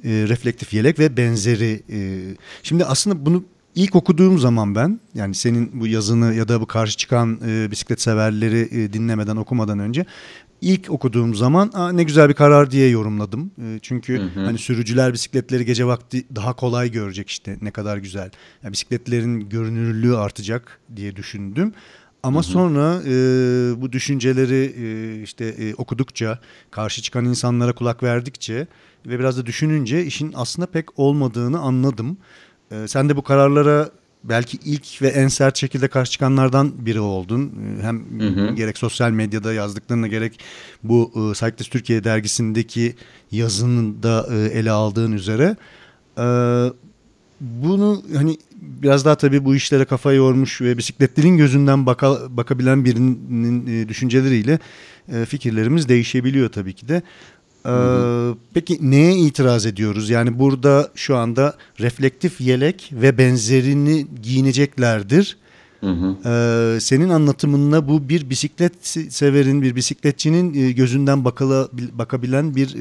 Ee, 0.04 0.10
reflektif 0.10 0.74
yelek 0.74 1.00
ve 1.00 1.18
benzeri. 1.18 1.84
e, 1.90 2.22
şimdi 2.64 2.86
aslında 2.86 3.26
bunu 3.26 3.44
İlk 3.76 3.96
okuduğum 3.96 4.40
zaman 4.40 4.76
ben 4.76 5.00
yani 5.16 5.36
senin 5.36 5.82
bu 5.82 5.88
yazını 5.88 6.34
ya 6.34 6.48
da 6.48 6.62
bu 6.62 6.66
karşı 6.66 6.98
çıkan 6.98 7.40
e, 7.48 7.72
bisiklet 7.72 8.02
severleri 8.02 8.60
e, 8.72 8.94
dinlemeden 8.94 9.36
okumadan 9.36 9.80
önce 9.80 10.06
ilk 10.66 10.90
okuduğum 10.90 11.36
zaman 11.36 11.72
Aa, 11.74 11.92
ne 11.92 12.04
güzel 12.04 12.30
bir 12.30 12.34
karar 12.34 12.72
diye 12.72 12.90
yorumladım. 12.90 13.52
E, 13.62 13.80
çünkü 13.82 14.22
hani 14.36 14.58
sürücüler 14.58 15.14
bisikletleri 15.14 15.66
gece 15.66 15.86
vakti 15.86 16.26
daha 16.36 16.54
kolay 16.54 16.92
görecek 16.92 17.30
işte 17.30 17.58
ne 17.62 17.72
kadar 17.72 17.98
güzel. 17.98 18.32
Yani 18.64 18.72
bisikletlerin 18.72 19.50
görünürlüğü 19.50 20.16
artacak 20.16 20.80
diye 20.96 21.16
düşündüm. 21.16 21.74
Ama 22.24 22.44
sonra 22.44 23.02
e, 23.06 23.12
bu 23.82 23.92
düşünceleri 23.92 24.74
e, 24.78 25.22
işte 25.24 25.46
e, 25.46 25.76
okudukça, 25.76 26.40
karşı 26.72 27.02
çıkan 27.02 27.26
insanlara 27.26 27.76
kulak 27.76 28.04
verdikçe 28.04 28.68
ve 29.06 29.20
biraz 29.20 29.38
da 29.38 29.46
düşününce 29.46 30.06
işin 30.06 30.34
aslında 30.36 30.66
pek 30.66 31.00
olmadığını 31.00 31.60
anladım. 31.60 32.18
E, 32.72 32.88
sen 32.88 33.10
de 33.10 33.16
bu 33.18 33.22
kararlara 33.22 33.90
belki 34.30 34.58
ilk 34.66 35.02
ve 35.02 35.08
en 35.08 35.28
sert 35.28 35.58
şekilde 35.58 35.88
karşı 35.88 36.12
çıkanlardan 36.12 36.86
biri 36.86 37.00
oldun. 37.00 37.54
E, 37.80 37.84
Hem 37.84 38.04
gerek 38.56 38.78
sosyal 38.78 39.12
medyada 39.12 39.54
yazdıklarına 39.54 40.08
gerek 40.08 40.40
bu 40.84 41.12
e, 41.16 41.20
Cyclist 41.34 41.72
Türkiye 41.72 42.04
dergisindeki 42.04 42.96
yazını 43.32 44.04
da 44.04 44.28
e, 44.32 44.36
ele 44.60 44.72
aldığın 44.72 45.12
üzere. 45.12 45.56
E, 46.18 46.26
bunu 47.42 48.04
hani 48.16 48.38
biraz 48.62 49.06
daha 49.06 49.16
tabii 49.16 49.46
bu 49.46 49.56
işlere 49.56 49.86
kafa 49.86 50.14
yormuş 50.14 50.62
ve 50.62 50.78
bisikletlerin 50.78 51.38
gözünden 51.38 51.86
baka, 51.86 52.18
bakabilen 52.30 52.86
birinin 52.86 53.68
e, 53.68 53.90
düşünceleriyle 53.90 54.60
e, 55.14 55.26
fikirlerimiz 55.26 55.90
değişebiliyor 55.90 56.50
tabii 56.50 56.74
ki 56.74 56.88
de. 56.88 57.02
E, 57.66 57.74
peki 58.54 58.92
neye 58.92 59.16
itiraz 59.18 59.66
ediyoruz? 59.66 60.10
Yani 60.10 60.40
burada 60.40 60.90
şu 60.96 61.16
anda 61.16 61.54
reflektif 61.80 62.42
yelek 62.42 62.92
ve 62.94 63.18
benzerini 63.18 64.08
giyineceklerdir. 64.24 65.38
Hı 65.80 65.92
hı. 65.92 66.16
Ee, 66.26 66.80
senin 66.80 67.10
anlatımınla 67.10 67.88
bu 67.88 68.10
bir 68.10 68.30
bisiklet 68.30 68.88
severin, 69.10 69.62
bir 69.62 69.76
bisikletçinin 69.76 70.68
e, 70.68 70.72
gözünden 70.72 71.26
bakala, 71.26 71.70
bakabilen 71.92 72.56
bir 72.56 72.76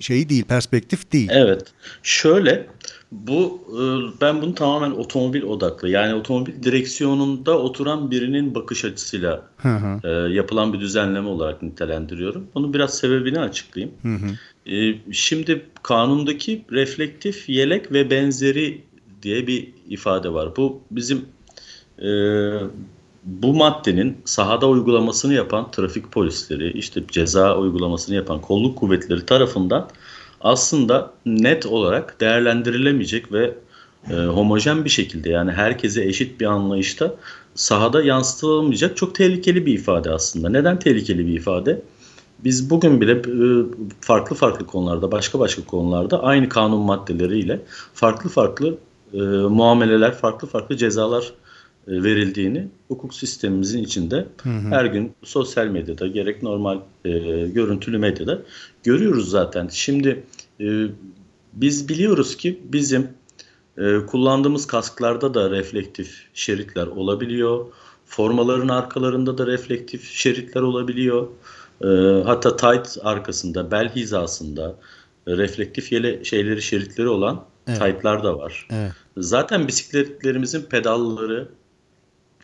şey 0.00 0.28
değil, 0.28 0.44
perspektif 0.44 1.12
değil. 1.12 1.28
Evet. 1.32 1.62
Şöyle 2.02 2.66
bu 3.12 3.60
e, 3.68 3.80
ben 4.20 4.42
bunu 4.42 4.54
tamamen 4.54 4.90
otomobil 4.90 5.42
odaklı 5.42 5.88
yani 5.88 6.14
otomobil 6.14 6.62
direksiyonunda 6.62 7.58
oturan 7.58 8.10
birinin 8.10 8.54
bakış 8.54 8.84
açısıyla 8.84 9.42
Hı 9.56 9.68
hı. 9.68 10.08
e, 10.08 10.34
yapılan 10.34 10.72
bir 10.72 10.80
düzenleme 10.80 11.28
olarak 11.28 11.62
nitelendiriyorum. 11.62 12.46
Bunun 12.54 12.74
biraz 12.74 12.98
sebebini 12.98 13.40
açıklayayım. 13.40 13.94
Hı 14.02 14.14
hı. 14.14 14.72
E, 14.74 14.94
şimdi 15.12 15.66
kanundaki 15.82 16.64
reflektif 16.72 17.48
yelek 17.48 17.92
ve 17.92 18.10
benzeri 18.10 18.82
diye 19.22 19.46
bir 19.46 19.68
ifade 19.88 20.32
var. 20.32 20.56
Bu 20.56 20.80
bizim 20.90 21.24
e, 22.02 22.08
bu 23.24 23.54
maddenin 23.54 24.18
sahada 24.24 24.68
uygulamasını 24.68 25.34
yapan 25.34 25.70
trafik 25.70 26.12
polisleri, 26.12 26.78
işte 26.78 27.02
ceza 27.08 27.58
uygulamasını 27.58 28.16
yapan 28.16 28.40
kolluk 28.40 28.78
kuvvetleri 28.78 29.26
tarafından 29.26 29.88
aslında 30.40 31.10
net 31.26 31.66
olarak 31.66 32.20
değerlendirilemeyecek 32.20 33.32
ve 33.32 33.54
e, 34.10 34.14
homojen 34.14 34.84
bir 34.84 34.90
şekilde 34.90 35.30
yani 35.30 35.52
herkese 35.52 36.04
eşit 36.04 36.40
bir 36.40 36.46
anlayışta 36.46 37.14
sahada 37.54 38.02
yansıtılamayacak 38.02 38.96
çok 38.96 39.14
tehlikeli 39.14 39.66
bir 39.66 39.74
ifade 39.74 40.10
aslında. 40.10 40.48
Neden 40.48 40.78
tehlikeli 40.78 41.26
bir 41.26 41.34
ifade? 41.34 41.82
Biz 42.44 42.70
bugün 42.70 43.00
bile 43.00 43.12
e, 43.12 43.64
farklı 44.00 44.36
farklı 44.36 44.66
konularda, 44.66 45.12
başka 45.12 45.38
başka 45.38 45.64
konularda 45.64 46.22
aynı 46.22 46.48
kanun 46.48 46.80
maddeleriyle 46.80 47.60
farklı 47.94 48.30
farklı 48.30 48.78
e, 49.12 49.18
muameleler, 49.48 50.14
farklı 50.14 50.48
farklı 50.48 50.76
cezalar 50.76 51.32
verildiğini 51.88 52.68
hukuk 52.88 53.14
sistemimizin 53.14 53.82
içinde 53.82 54.26
her 54.70 54.84
gün 54.84 55.12
sosyal 55.22 55.66
medyada 55.66 56.06
gerek 56.06 56.42
normal 56.42 56.78
e, 57.04 57.10
görüntülü 57.48 57.98
medyada 57.98 58.42
görüyoruz 58.82 59.30
zaten. 59.30 59.68
Şimdi 59.72 60.22
e, 60.60 60.86
biz 61.52 61.88
biliyoruz 61.88 62.36
ki 62.36 62.60
bizim 62.64 63.08
e, 63.78 64.06
kullandığımız 64.06 64.66
kasklarda 64.66 65.34
da 65.34 65.50
reflektif 65.50 66.26
şeritler 66.34 66.86
olabiliyor. 66.86 67.66
Formaların 68.06 68.68
arkalarında 68.68 69.38
da 69.38 69.46
reflektif 69.46 70.10
şeritler 70.12 70.60
olabiliyor. 70.60 71.28
E, 71.84 71.86
hatta 72.24 72.56
tight 72.56 72.98
arkasında, 73.02 73.70
bel 73.70 73.88
hizasında 73.94 74.74
e, 75.26 75.36
reflektif 75.36 75.92
yele 75.92 76.24
şeyleri 76.24 76.62
şeritleri 76.62 77.08
olan 77.08 77.44
Evet. 77.68 77.80
tight'lar 77.80 78.24
da 78.24 78.38
var. 78.38 78.68
Evet. 78.70 78.92
Zaten 79.16 79.68
bisikletlerimizin 79.68 80.62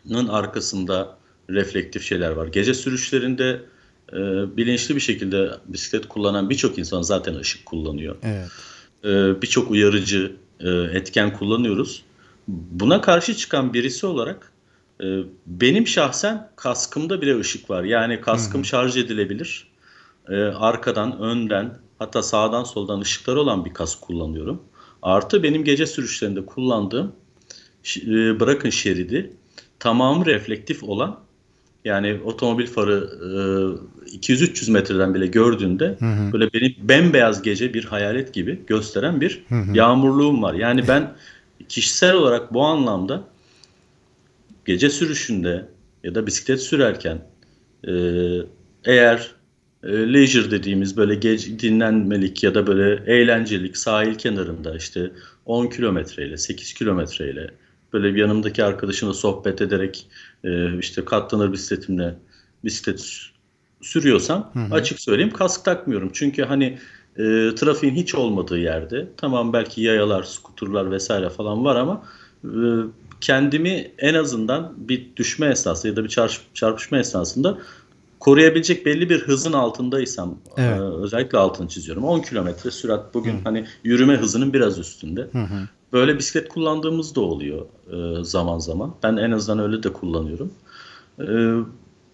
pedallarının 0.05 0.29
arkasında 0.29 1.19
reflektif 1.51 2.03
şeyler 2.03 2.31
var. 2.31 2.47
Gece 2.47 2.75
sürüşlerinde 2.75 3.63
e, 4.13 4.17
bilinçli 4.57 4.97
bir 4.97 5.01
şekilde 5.01 5.51
bisiklet 5.67 6.09
kullanan 6.09 6.51
birçok 6.51 6.79
insan 6.79 7.03
zaten 7.03 7.35
ışık 7.35 7.67
kullanıyor. 7.67 8.17
Evet. 8.23 8.49
E, 9.05 9.43
birçok 9.43 9.71
uyarıcı 9.71 10.37
e, 10.61 10.71
etken 10.71 11.33
kullanıyoruz. 11.33 12.03
Buna 12.49 13.01
karşı 13.01 13.35
çıkan 13.35 13.75
birisi 13.75 14.07
olarak 14.07 14.53
e, 15.01 15.05
benim 15.47 15.87
şahsen 15.87 16.51
kaskımda 16.57 17.21
bile 17.21 17.39
ışık 17.39 17.71
var. 17.71 17.85
Yani 17.85 18.21
kaskım 18.21 18.65
şarj 18.65 18.97
edilebilir. 18.97 19.69
E, 20.29 20.35
arkadan, 20.37 21.21
önden 21.21 21.79
hatta 21.99 22.23
sağdan 22.23 22.65
soldan 22.65 23.01
ışıkları 23.01 23.41
olan 23.41 23.65
bir 23.65 23.75
kask 23.75 24.01
kullanıyorum. 24.01 24.63
Artı 25.03 25.43
benim 25.43 25.65
gece 25.65 25.87
sürüşlerinde 25.87 26.47
kullandığım 26.47 27.13
e, 27.97 28.41
bırakın 28.41 28.71
şeridi 28.71 29.33
tamamı 29.85 30.27
reflektif 30.27 30.83
olan 30.83 31.21
yani 31.85 32.21
otomobil 32.25 32.67
farı 32.67 33.11
e, 34.07 34.17
200-300 34.17 34.71
metreden 34.71 35.15
bile 35.15 35.27
gördüğünde 35.27 35.97
böyle 36.33 36.53
beni 36.53 36.77
bembeyaz 36.89 37.43
gece 37.43 37.75
bir 37.75 37.85
hayalet 37.85 38.35
gibi 38.35 38.61
gösteren 38.67 39.21
bir 39.21 39.45
yağmurluğum 39.75 40.43
var. 40.43 40.55
Yani 40.55 40.89
ben 40.89 41.13
kişisel 41.69 42.15
olarak 42.15 42.55
bu 42.55 42.65
anlamda 42.65 43.25
gece 44.65 44.91
sürüşünde 44.91 45.67
ya 46.05 46.15
da 46.15 46.27
bisiklet 46.27 46.61
sürerken 46.61 47.19
e, 47.89 47.93
eğer 48.85 49.31
e, 49.83 50.13
leisure 50.13 50.51
dediğimiz 50.51 50.97
böyle 50.97 51.15
gece 51.15 51.59
dinlenmelik 51.59 52.43
ya 52.43 52.55
da 52.55 52.67
böyle 52.67 53.13
eğlencelik 53.13 53.77
sahil 53.77 54.15
kenarında 54.15 54.77
işte 54.77 55.11
10 55.47 55.67
kilometreyle 55.67 56.37
8 56.37 56.75
kilometreyle 56.75 57.51
böyle 57.95 58.15
bir 58.15 58.21
yanımdaki 58.21 58.65
arkadaşımla 58.65 59.15
sohbet 59.15 59.61
ederek 59.63 60.07
e, 60.45 60.79
işte 60.79 61.05
katlanır 61.05 61.53
bisikletimle 61.53 62.15
bisiklet 62.65 63.01
sü- 63.01 63.31
sürüyorsam 63.83 64.53
açık 64.71 65.01
söyleyeyim 65.01 65.33
kask 65.33 65.65
takmıyorum. 65.65 66.11
Çünkü 66.13 66.43
hani 66.43 66.79
e, 67.17 67.23
trafiğin 67.55 67.95
hiç 67.95 68.15
olmadığı 68.15 68.59
yerde 68.59 69.09
tamam 69.17 69.53
belki 69.53 69.83
yayalar, 69.83 70.23
skuturlar 70.23 70.91
vesaire 70.91 71.31
falan 71.31 71.65
var 71.65 71.77
ama 71.77 72.05
e, 72.45 72.51
kendimi 73.21 73.93
en 73.99 74.15
azından 74.15 74.73
bir 74.77 75.17
düşme 75.17 75.47
esnası 75.47 75.89
ya 75.89 75.97
da 75.97 76.05
bir 76.05 76.09
çarş- 76.09 76.41
çarpışma 76.55 76.99
esnasında 76.99 77.59
koruyabilecek 78.21 78.87
belli 78.87 79.11
bir 79.11 79.21
hızın 79.21 79.53
altındaysam 79.53 80.39
Evet. 80.57 80.79
e, 80.79 80.83
özellikle 80.83 81.39
altını 81.39 81.69
çiziyorum. 81.69 82.05
10 82.05 82.21
kilometre 82.21 82.71
sürat 82.71 83.15
bugün 83.15 83.41
hani 83.45 83.67
yürüme 83.85 84.17
hızının 84.17 84.53
biraz 84.53 84.79
üstünde. 84.79 85.21
Hı 85.21 85.39
hı. 85.39 85.69
Böyle 85.95 86.19
bisiklet 86.19 86.49
kullandığımız 86.49 87.15
da 87.15 87.21
oluyor 87.21 87.67
e, 87.93 88.25
zaman 88.25 88.59
zaman. 88.59 88.95
Ben 89.03 89.17
en 89.17 89.31
azından 89.31 89.59
öyle 89.59 89.83
de 89.83 89.93
kullanıyorum. 89.93 90.53
E, 91.21 91.27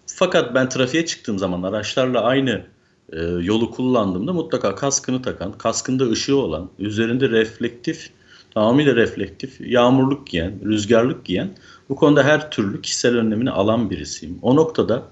fakat 0.05 0.55
ben 0.55 0.69
trafiğe 0.69 1.05
çıktığım 1.05 1.39
zaman 1.39 1.63
araçlarla 1.63 2.21
aynı 2.21 2.65
e, 3.13 3.21
yolu 3.21 3.71
kullandığımda 3.71 4.33
mutlaka 4.33 4.75
kaskını 4.75 5.21
takan, 5.21 5.51
kaskında 5.57 6.09
ışığı 6.09 6.37
olan, 6.37 6.69
üzerinde 6.79 7.29
reflektif, 7.29 8.09
tamamıyla 8.53 8.95
reflektif, 8.95 9.61
yağmurluk 9.61 10.27
giyen, 10.27 10.59
rüzgarlık 10.65 11.25
giyen, 11.25 11.49
bu 11.89 11.95
konuda 11.95 12.23
her 12.23 12.51
türlü 12.51 12.81
kişisel 12.81 13.15
önlemini 13.15 13.51
alan 13.51 13.89
birisiyim. 13.89 14.39
O 14.41 14.55
noktada 14.55 15.03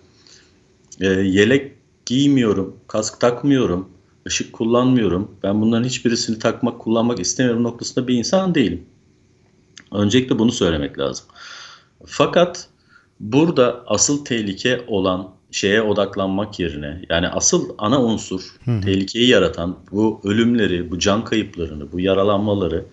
yelek 1.00 1.72
giymiyorum, 2.06 2.76
kask 2.88 3.20
takmıyorum, 3.20 3.90
ışık 4.30 4.54
kullanmıyorum. 4.54 5.32
Ben 5.44 5.62
bunların 5.62 5.84
hiçbirisini 5.84 6.40
takmak, 6.40 6.80
kullanmak 6.80 7.20
istemiyorum 7.20 7.64
noktasında 7.64 8.08
bir 8.08 8.18
insan 8.18 8.56
değilim. 8.56 8.86
Öncelikle 9.92 10.40
bunu 10.40 10.52
söylemek 10.52 11.00
lazım. 11.00 11.26
Fakat 12.06 12.68
burada 13.20 13.84
asıl 13.88 14.26
tehlike 14.26 14.86
olan 14.88 15.30
şeye 15.52 15.82
odaklanmak 15.82 16.60
yerine 16.60 17.02
yani 17.10 17.28
asıl 17.28 17.70
ana 17.78 18.04
unsur 18.04 18.42
tehlikeyi 18.66 19.28
yaratan 19.28 19.78
bu 19.92 20.22
ölümleri, 20.24 20.92
bu 20.92 21.00
can 21.00 21.24
kayıplarını, 21.24 21.92
bu 21.92 22.00
yaralanmaları, 22.00 22.86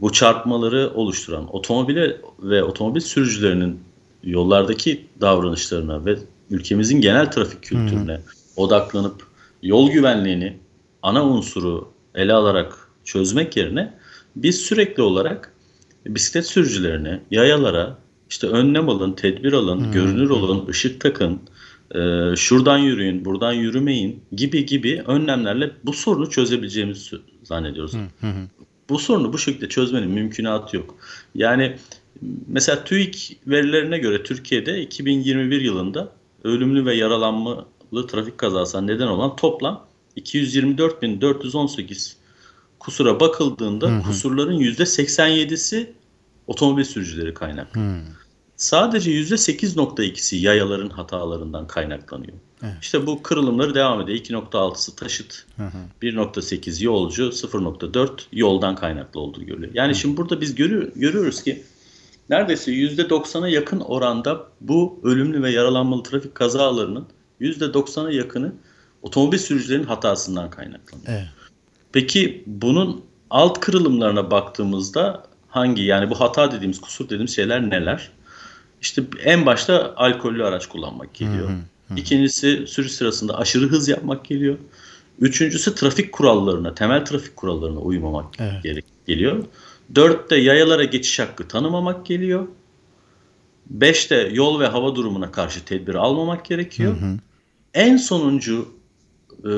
bu 0.00 0.12
çarpmaları 0.12 0.92
oluşturan 0.94 1.54
otomobile 1.56 2.16
ve 2.38 2.62
otomobil 2.62 3.00
sürücülerinin 3.00 3.80
yollardaki 4.22 5.06
davranışlarına 5.20 6.04
ve 6.04 6.18
ülkemizin 6.50 7.00
genel 7.00 7.30
trafik 7.30 7.62
kültürüne 7.62 8.20
odaklanıp 8.56 9.33
yol 9.64 9.90
güvenliğini 9.90 10.56
ana 11.02 11.26
unsuru 11.26 11.92
ele 12.14 12.32
alarak 12.32 12.88
çözmek 13.04 13.56
yerine 13.56 13.94
biz 14.36 14.60
sürekli 14.60 15.02
olarak 15.02 15.52
bisiklet 16.06 16.46
sürücülerine, 16.46 17.20
yayalara 17.30 17.98
işte 18.30 18.46
önlem 18.46 18.88
alın, 18.88 19.12
tedbir 19.12 19.52
alın, 19.52 19.92
görünür 19.92 20.30
olun, 20.30 20.66
ışık 20.68 21.00
takın, 21.00 21.40
e, 21.94 22.00
şuradan 22.36 22.78
yürüyün, 22.78 23.24
buradan 23.24 23.52
yürümeyin 23.52 24.22
gibi 24.32 24.66
gibi 24.66 25.02
önlemlerle 25.06 25.70
bu 25.84 25.92
sorunu 25.92 26.30
çözebileceğimizi 26.30 27.16
zannediyoruz. 27.42 27.94
Bu 28.88 28.98
sorunu 28.98 29.32
bu 29.32 29.38
şekilde 29.38 29.68
çözmenin 29.68 30.10
mümkünatı 30.10 30.76
yok. 30.76 30.94
Yani 31.34 31.76
mesela 32.48 32.84
TÜİK 32.84 33.36
verilerine 33.46 33.98
göre 33.98 34.22
Türkiye'de 34.22 34.82
2021 34.82 35.60
yılında 35.60 36.12
ölümlü 36.44 36.86
ve 36.86 36.94
yaralanmalı 37.94 38.06
trafik 38.06 38.38
kazasına 38.38 38.80
neden 38.80 39.06
olan 39.06 39.36
toplam 39.36 39.86
224.418 40.16 42.14
kusura 42.78 43.20
bakıldığında 43.20 44.02
kusurların 44.02 44.58
%87'si 44.58 45.86
otomobil 46.46 46.84
sürücüleri 46.84 47.34
kaynaklı. 47.34 47.80
Sadece 48.56 49.10
%8.2'si 49.10 50.36
yayaların 50.36 50.90
hatalarından 50.90 51.66
kaynaklanıyor. 51.66 52.32
Evet. 52.62 52.74
İşte 52.82 53.06
bu 53.06 53.22
kırılımları 53.22 53.74
devam 53.74 54.00
ediyor. 54.00 54.18
2.6'sı 54.18 54.96
taşıt, 54.96 55.46
1.8 56.02 56.84
yolcu, 56.84 57.22
0.4 57.22 58.08
yoldan 58.32 58.76
kaynaklı 58.76 59.20
olduğu 59.20 59.44
görülüyor. 59.44 59.72
Yani 59.74 59.94
şimdi 59.94 60.16
burada 60.16 60.40
biz 60.40 60.54
görüyor, 60.54 60.92
görüyoruz 60.96 61.42
ki 61.42 61.62
neredeyse 62.30 62.72
%90'a 62.72 63.48
yakın 63.48 63.80
oranda 63.80 64.46
bu 64.60 65.00
ölümlü 65.02 65.42
ve 65.42 65.50
yaralanmalı 65.50 66.02
trafik 66.02 66.34
kazalarının 66.34 67.06
%90'a 67.40 68.10
yakını 68.10 68.52
otomobil 69.02 69.38
sürücülerinin 69.38 69.86
hatasından 69.86 70.50
kaynaklanıyor. 70.50 71.08
Evet. 71.08 71.24
Peki 71.92 72.44
bunun 72.46 73.04
alt 73.30 73.60
kırılımlarına 73.60 74.30
baktığımızda 74.30 75.26
hangi 75.48 75.82
yani 75.82 76.10
bu 76.10 76.20
hata 76.20 76.52
dediğimiz 76.52 76.80
kusur 76.80 77.04
dediğimiz 77.04 77.36
şeyler 77.36 77.70
neler? 77.70 78.10
İşte 78.80 79.02
en 79.24 79.46
başta 79.46 79.94
alkollü 79.96 80.44
araç 80.44 80.66
kullanmak 80.66 81.14
geliyor. 81.14 81.50
İkincisi 81.96 82.64
sürüş 82.66 82.92
sırasında 82.92 83.38
aşırı 83.38 83.66
hız 83.66 83.88
yapmak 83.88 84.24
geliyor. 84.24 84.58
Üçüncüsü 85.20 85.74
trafik 85.74 86.12
kurallarına, 86.12 86.74
temel 86.74 87.04
trafik 87.04 87.36
kurallarına 87.36 87.78
uymamak 87.78 88.34
Evet. 88.38 88.62
gerek 88.62 88.84
geliyor. 89.06 89.44
Dörtte 89.94 90.36
yayalara 90.36 90.84
geçiş 90.84 91.18
hakkı 91.18 91.48
tanımamak 91.48 92.06
geliyor. 92.06 92.48
Beşte 93.66 94.30
yol 94.32 94.60
ve 94.60 94.66
hava 94.66 94.94
durumuna 94.94 95.30
karşı 95.32 95.64
tedbir 95.64 95.94
almamak 95.94 96.44
gerekiyor. 96.44 96.96
En 97.74 97.96
sonuncu 97.96 98.68
e, 99.38 99.52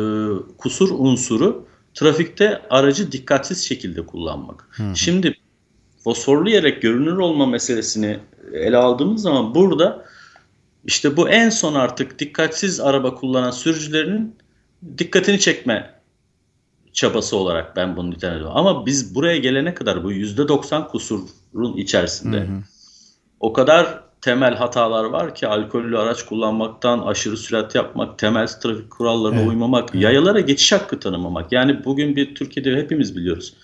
kusur 0.58 0.90
unsuru 0.98 1.66
trafikte 1.94 2.62
aracı 2.70 3.12
dikkatsiz 3.12 3.64
şekilde 3.64 4.06
kullanmak. 4.06 4.80
Şimdi 4.94 5.34
fosforlu 6.04 6.50
yelek 6.50 6.82
görünür 6.82 7.16
olma 7.16 7.46
meselesini 7.46 8.18
ele 8.52 8.76
aldığımız 8.76 9.22
zaman 9.22 9.54
burada 9.54 10.04
işte 10.84 11.16
bu 11.16 11.28
en 11.28 11.50
son 11.50 11.74
artık 11.74 12.18
dikkatsiz 12.18 12.80
araba 12.80 13.14
kullanan 13.14 13.50
sürücülerin 13.50 14.36
dikkatini 14.98 15.40
çekme 15.40 16.00
çabası 16.92 17.36
olarak 17.36 17.76
ben 17.76 17.96
bunu 17.96 18.10
nitelendiriyorum. 18.10 18.56
Ama 18.56 18.86
biz 18.86 19.14
buraya 19.14 19.36
gelene 19.36 19.74
kadar 19.74 20.04
bu 20.04 20.12
%90 20.12 20.88
kusurun 20.88 21.76
içerisinde 21.76 22.38
o 22.38 22.75
kadar 23.52 24.06
temel 24.20 24.54
hatalar 24.54 25.04
var 25.04 25.34
ki 25.34 25.46
alkollü 25.46 25.98
araç 25.98 26.22
kullanmaktan 26.22 26.98
aşırı 26.98 27.36
sürat 27.36 27.74
yapmak, 27.74 28.18
temel 28.18 28.46
trafik 28.46 28.90
kurallarına 28.90 29.38
Evet, 29.38 29.48
uymamak, 29.48 29.94
yayalara 29.94 30.40
geçiş 30.40 30.72
hakkı 30.72 31.00
tanımamak. 31.00 31.52
Yani 31.52 31.84
bugün 31.84 32.16
bir 32.16 32.34
Türkiye'de 32.34 32.76
hepimiz 32.76 33.16
biliyoruz. 33.16 33.54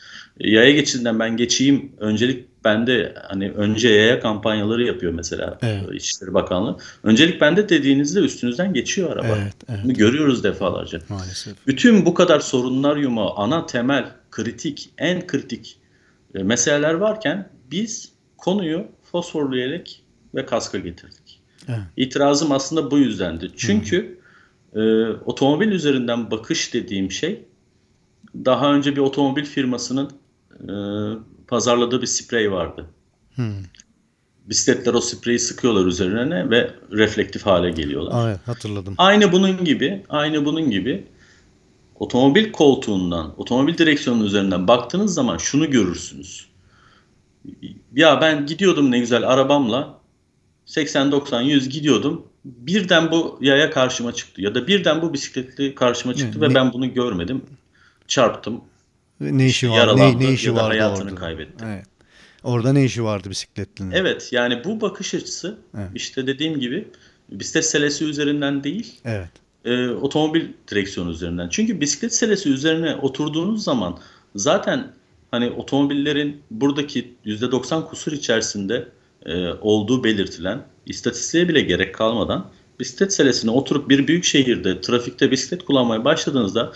Yaya 0.40 0.70
geçidinden 0.70 1.18
ben 1.18 1.37
geçeyim. 1.37 1.92
Öncelik 2.00 2.64
bende 2.64 3.14
hani 3.28 3.50
önce 3.50 3.88
yaya 3.88 4.20
kampanyaları 4.20 4.82
yapıyor 4.82 5.12
mesela 5.12 5.58
Evet. 5.62 5.82
İçişleri 5.92 6.35
Bakanlığı. 6.35 6.76
Öncelik 7.02 7.40
bende 7.40 7.68
dediğinizde 7.68 8.20
üstünüzden 8.20 8.72
geçiyor 8.72 9.11
araba. 9.11 9.26
Evet, 9.26 9.54
evet. 9.68 9.80
Bunu 9.85 9.94
görüyoruz 9.94 10.44
defalarca. 10.44 11.00
Maalesef. 11.08 11.66
Bütün 11.66 12.06
bu 12.06 12.14
kadar 12.14 12.40
sorunlar 12.40 12.96
yumağı, 12.96 13.30
ana 13.37 13.66
temel, 13.66 14.04
kritik, 14.30 14.90
en 14.98 15.26
kritik 15.26 15.78
e, 16.35 16.42
meseleler 16.42 16.94
varken 16.94 17.48
biz 17.70 18.12
konuyu 18.37 18.87
fosforlu 19.12 19.59
yelek 19.59 20.03
ve 20.35 20.46
kaska 20.46 20.79
getirdik. 20.79 21.40
Evet. 21.68 21.81
İtirazım 21.96 22.53
aslında 22.53 22.90
bu 22.90 22.98
yüzdendi. 22.98 23.51
Çünkü 23.57 24.18
e, 24.75 24.81
otomobil 25.07 25.68
üzerinden 25.68 26.31
bakış 26.31 26.75
dediğim 26.75 27.11
şey 27.11 27.44
daha 28.35 28.75
önce 28.75 28.96
bir 28.96 29.01
otomobil 29.01 29.44
firmasının 29.44 30.11
e, 30.61 30.72
pazarladığı 31.46 32.03
bir 32.03 32.07
sprey 32.07 32.53
vardı. 32.53 32.87
Hmm. 33.35 33.55
Bisikletler 34.46 34.94
o 34.94 35.01
spreyi 35.01 35.38
sıkıyorlar 35.38 35.87
üzerine 35.87 36.51
ve 36.51 36.70
reflektif 36.92 37.46
hale 37.46 37.70
geliyorlar. 37.70 38.29
Evet 38.29 38.40
hatırladım. 38.46 38.94
Aynı 38.98 39.33
bunun 39.33 39.64
gibi, 39.64 40.05
aynı 40.09 40.44
bunun 40.44 40.70
gibi 40.70 41.05
otomobil 41.94 42.53
koltuğundan, 42.53 43.40
otomobil 43.40 43.79
direksiyonunun 43.79 44.25
üzerinden 44.25 44.68
baktığınız 44.68 45.14
zaman 45.14 45.38
şunu 45.38 45.70
görürsünüz. 45.70 46.51
Ya 47.94 48.20
ben 48.20 48.46
gidiyordum 48.46 48.90
ne 48.90 48.98
güzel 48.98 49.28
arabamla 49.28 49.98
80-90-100 50.66 51.68
gidiyordum. 51.68 52.26
Birden 52.44 53.11
bu 53.11 53.38
yaya 53.40 53.70
karşıma 53.70 54.12
çıktı 54.12 54.42
ya 54.42 54.55
da 54.55 54.66
birden 54.66 55.02
bu 55.02 55.12
bisikletli 55.12 55.74
karşıma 55.74 56.14
çıktı 56.14 56.38
Ne- 56.38 56.44
ve 56.44 56.50
ne- 56.50 56.55
ben 56.55 56.72
bunu 56.72 56.94
görmedim. 56.94 57.42
Çarptım, 58.09 58.61
Ne 59.20 59.46
işi 59.46 59.70
var? 59.70 59.96
Ne, 59.96 60.18
ne 60.18 60.33
işi 60.33 60.48
ya 60.48 60.57
da 60.57 60.64
hayatını 60.68 61.05
orada? 61.07 61.14
kaybetti. 61.14 61.64
Evet. 61.68 61.87
Orada 62.42 62.72
ne 62.72 62.85
işi 62.85 63.05
vardı 63.05 63.31
bisikletlinin? 63.31 63.90
Evet 63.90 64.28
yani 64.33 64.64
bu 64.64 64.81
bakış 64.81 65.14
açısı 65.14 65.59
Evet. 65.78 65.90
işte 65.94 66.26
dediğim 66.26 66.61
gibi 66.61 66.88
bisiklet 67.31 67.64
selesi 67.66 68.05
üzerinden 68.05 68.64
değil 68.64 69.00
Evet. 69.05 69.28
e, 69.64 69.88
otomobil 69.88 70.44
direksiyonu 70.70 71.11
üzerinden. 71.11 71.48
Çünkü 71.48 71.81
bisiklet 71.81 72.14
selesi 72.14 72.48
üzerine 72.50 72.94
oturduğunuz 72.94 73.64
zaman 73.64 73.98
zaten 74.37 74.92
hani 75.33 75.51
otomobillerin 75.51 76.42
buradaki 76.51 77.14
%90 77.27 77.88
kusur 77.88 78.12
içerisinde 78.12 78.88
e, 79.27 79.49
olduğu 79.49 80.05
belirtilen 80.05 80.62
istatistiğe 80.87 81.49
bile 81.49 81.61
gerek 81.61 81.95
kalmadan 81.95 82.51
bisiklet 82.81 83.12
selesine 83.12 83.51
oturup 83.51 83.88
bir 83.88 84.09
büyük 84.09 84.25
şehirde 84.25 84.81
trafikte 84.81 85.31
bisiklet 85.31 85.64
kullanmaya 85.64 86.05
başladığınızda 86.05 86.73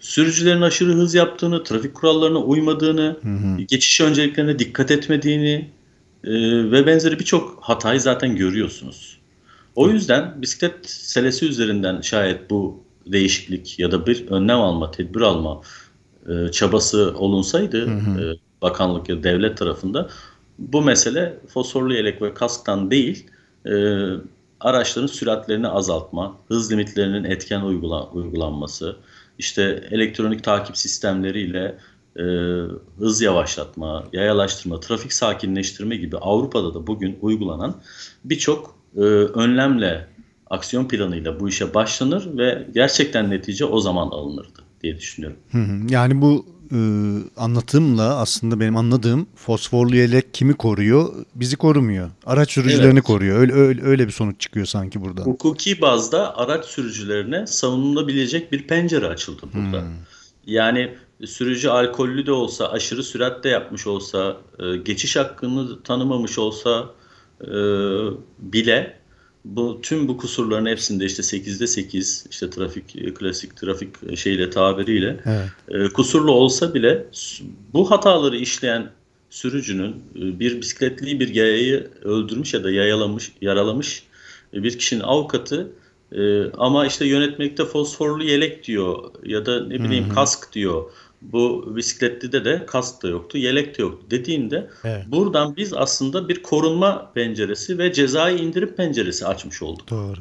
sürücülerin 0.00 0.60
aşırı 0.60 0.92
hız 0.92 1.14
yaptığını, 1.14 1.64
trafik 1.64 1.94
kurallarına 1.94 2.38
uymadığını, 2.38 3.16
geçiş 3.68 4.00
önceliklerine 4.00 4.58
dikkat 4.58 4.90
etmediğini 4.90 5.70
e, 6.24 6.32
ve 6.70 6.86
benzeri 6.86 7.18
birçok 7.18 7.58
hatayı 7.60 8.00
zaten 8.00 8.36
görüyorsunuz. 8.36 9.18
O 9.74 9.88
yüzden 9.88 10.42
bisiklet 10.42 10.90
selesi 10.90 11.46
üzerinden 11.46 12.00
şayet 12.00 12.50
bu 12.50 12.84
değişiklik 13.06 13.78
ya 13.78 13.92
da 13.92 14.06
bir 14.06 14.26
önlem 14.28 14.60
alma, 14.60 14.90
tedbir 14.90 15.20
alma 15.20 15.60
e, 16.28 16.50
çabası 16.50 17.14
olunsaydı 17.18 17.86
e, 17.90 18.36
bakanlık 18.62 19.08
ya 19.08 19.22
devlet 19.22 19.58
tarafında 19.58 20.08
bu 20.58 20.82
mesele 20.82 21.38
fosforlu 21.48 21.94
yelek 21.94 22.22
ve 22.22 22.34
kasktan 22.34 22.90
değil 22.90 23.26
e, 23.66 23.72
araçların 24.60 25.06
süratlerini 25.06 25.68
azaltma, 25.68 26.36
hız 26.48 26.72
limitlerinin 26.72 27.24
etken 27.24 27.60
uygula, 27.60 28.10
uygulanması, 28.10 28.96
işte 29.38 29.88
elektronik 29.90 30.44
takip 30.44 30.76
sistemleriyle 30.76 31.78
e, 32.18 32.24
hız 32.98 33.22
yavaşlatma, 33.22 34.04
yayalaştırma, 34.12 34.80
trafik 34.80 35.12
sakinleştirme 35.12 35.96
gibi 35.96 36.16
Avrupa'da 36.16 36.74
da 36.74 36.86
bugün 36.86 37.18
uygulanan 37.22 37.74
birçok 38.24 38.76
e, 38.96 39.00
önlemle, 39.00 40.06
aksiyon 40.50 40.88
planıyla 40.88 41.40
bu 41.40 41.48
işe 41.48 41.74
başlanır 41.74 42.38
ve 42.38 42.66
gerçekten 42.74 43.30
netice 43.30 43.64
o 43.64 43.80
zaman 43.80 44.06
alınırdı 44.06 44.63
diye 44.84 44.96
düşünüyorum. 44.98 45.38
Hı 45.52 45.58
hı. 45.58 45.80
Yani 45.88 46.20
bu 46.20 46.46
e, 46.72 46.78
anlatımla 47.36 48.16
aslında 48.16 48.60
benim 48.60 48.76
anladığım 48.76 49.26
fosforlu 49.36 49.96
yelek 49.96 50.34
kimi 50.34 50.54
koruyor? 50.54 51.14
Bizi 51.34 51.56
korumuyor. 51.56 52.10
Araç 52.26 52.50
sürücülerini 52.50 52.92
Evet. 52.92 53.04
koruyor. 53.04 53.38
Öyle, 53.38 53.52
öyle 53.52 53.82
öyle 53.82 54.06
bir 54.06 54.12
sonuç 54.12 54.40
çıkıyor 54.40 54.66
sanki 54.66 55.00
buradan. 55.00 55.24
Hukuki 55.24 55.80
bazda 55.80 56.36
araç 56.36 56.64
sürücülerine 56.64 57.46
savunulabilecek 57.46 58.52
bir 58.52 58.66
pencere 58.66 59.06
açıldı 59.06 59.42
burada. 59.54 59.84
Yani 60.46 60.94
sürücü 61.26 61.68
alkollü 61.68 62.26
de 62.26 62.32
olsa, 62.32 62.68
aşırı 62.68 63.02
süratte 63.02 63.48
yapmış 63.48 63.86
olsa, 63.86 64.36
e, 64.58 64.76
geçiş 64.76 65.16
hakkını 65.16 65.82
tanımamış 65.82 66.38
olsa 66.38 66.90
e, 67.40 67.52
bile 68.38 69.03
bu 69.44 69.80
tüm 69.82 70.08
bu 70.08 70.16
kusurların 70.16 70.66
hepsinde 70.66 71.04
işte 71.04 71.22
8'de 71.22 71.66
8 71.66 72.24
işte 72.30 72.50
trafik 72.50 72.96
e, 72.96 73.14
klasik 73.14 73.56
trafik 73.56 73.88
e, 74.08 74.16
şeyle 74.16 74.50
tabiriyle 74.50 75.20
Evet. 75.26 75.48
e, 75.68 75.92
kusurlu 75.92 76.32
olsa 76.32 76.74
bile 76.74 77.06
bu 77.72 77.90
hataları 77.90 78.36
işleyen 78.36 78.90
sürücünün 79.30 79.90
e, 80.16 80.40
bir 80.40 80.60
bisikletli 80.60 81.20
bir 81.20 81.34
yayayı 81.34 81.90
öldürmüş 82.04 82.54
ya 82.54 82.64
da 82.64 82.70
yayalamış, 82.70 83.32
yaralamış 83.40 84.02
bir 84.52 84.78
kişinin 84.78 85.00
avukatı 85.00 85.70
e, 86.12 86.50
ama 86.50 86.86
işte 86.86 87.06
yönetmekte 87.06 87.64
fosforlu 87.64 88.24
yelek 88.24 88.64
diyor 88.64 89.10
ya 89.24 89.46
da 89.46 89.66
ne 89.66 89.82
bileyim 89.84 90.08
kask 90.08 90.52
diyor. 90.52 90.84
Bu 91.32 91.72
bisikletlide 91.76 92.44
de 92.44 92.66
kask 92.66 93.02
da 93.02 93.08
yoktu, 93.08 93.38
yelek 93.38 93.78
de 93.78 93.82
yoktu 93.82 94.06
dediğinde 94.10 94.70
Evet. 94.84 95.04
buradan 95.06 95.56
biz 95.56 95.72
aslında 95.72 96.28
bir 96.28 96.42
korunma 96.42 97.12
penceresi 97.14 97.78
ve 97.78 97.92
cezai 97.92 98.36
indirim 98.40 98.74
penceresi 98.76 99.26
açmış 99.26 99.62
olduk. 99.62 99.90
Doğru. 99.90 100.18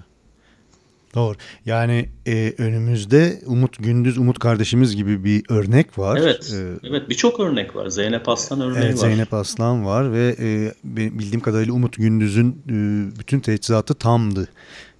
Doğru. 1.15 1.35
Yani 1.65 2.09
e, 2.27 2.53
önümüzde 2.57 3.41
Umut 3.45 3.83
Gündüz, 3.83 4.17
Umut 4.17 4.39
kardeşimiz 4.39 4.95
gibi 4.95 5.23
bir 5.23 5.43
örnek 5.49 5.99
var. 5.99 6.17
Evet, 6.23 6.53
E, 6.53 6.87
evet 6.89 7.09
birçok 7.09 7.39
örnek 7.39 7.75
var. 7.75 7.87
Zeynep 7.89 8.29
Aslan 8.29 8.61
örneği 8.61 8.83
Evet 8.83 8.93
var. 8.93 8.99
Zeynep 8.99 9.33
Aslan 9.33 9.85
var 9.85 10.13
ve 10.13 10.35
e, 10.39 10.73
bildiğim 10.83 11.39
kadarıyla 11.39 11.73
Umut 11.73 11.97
Gündüz'ün 11.97 12.49
e, 12.69 12.75
bütün 13.19 13.39
teçhizatı 13.39 13.93
tamdı. 13.93 14.47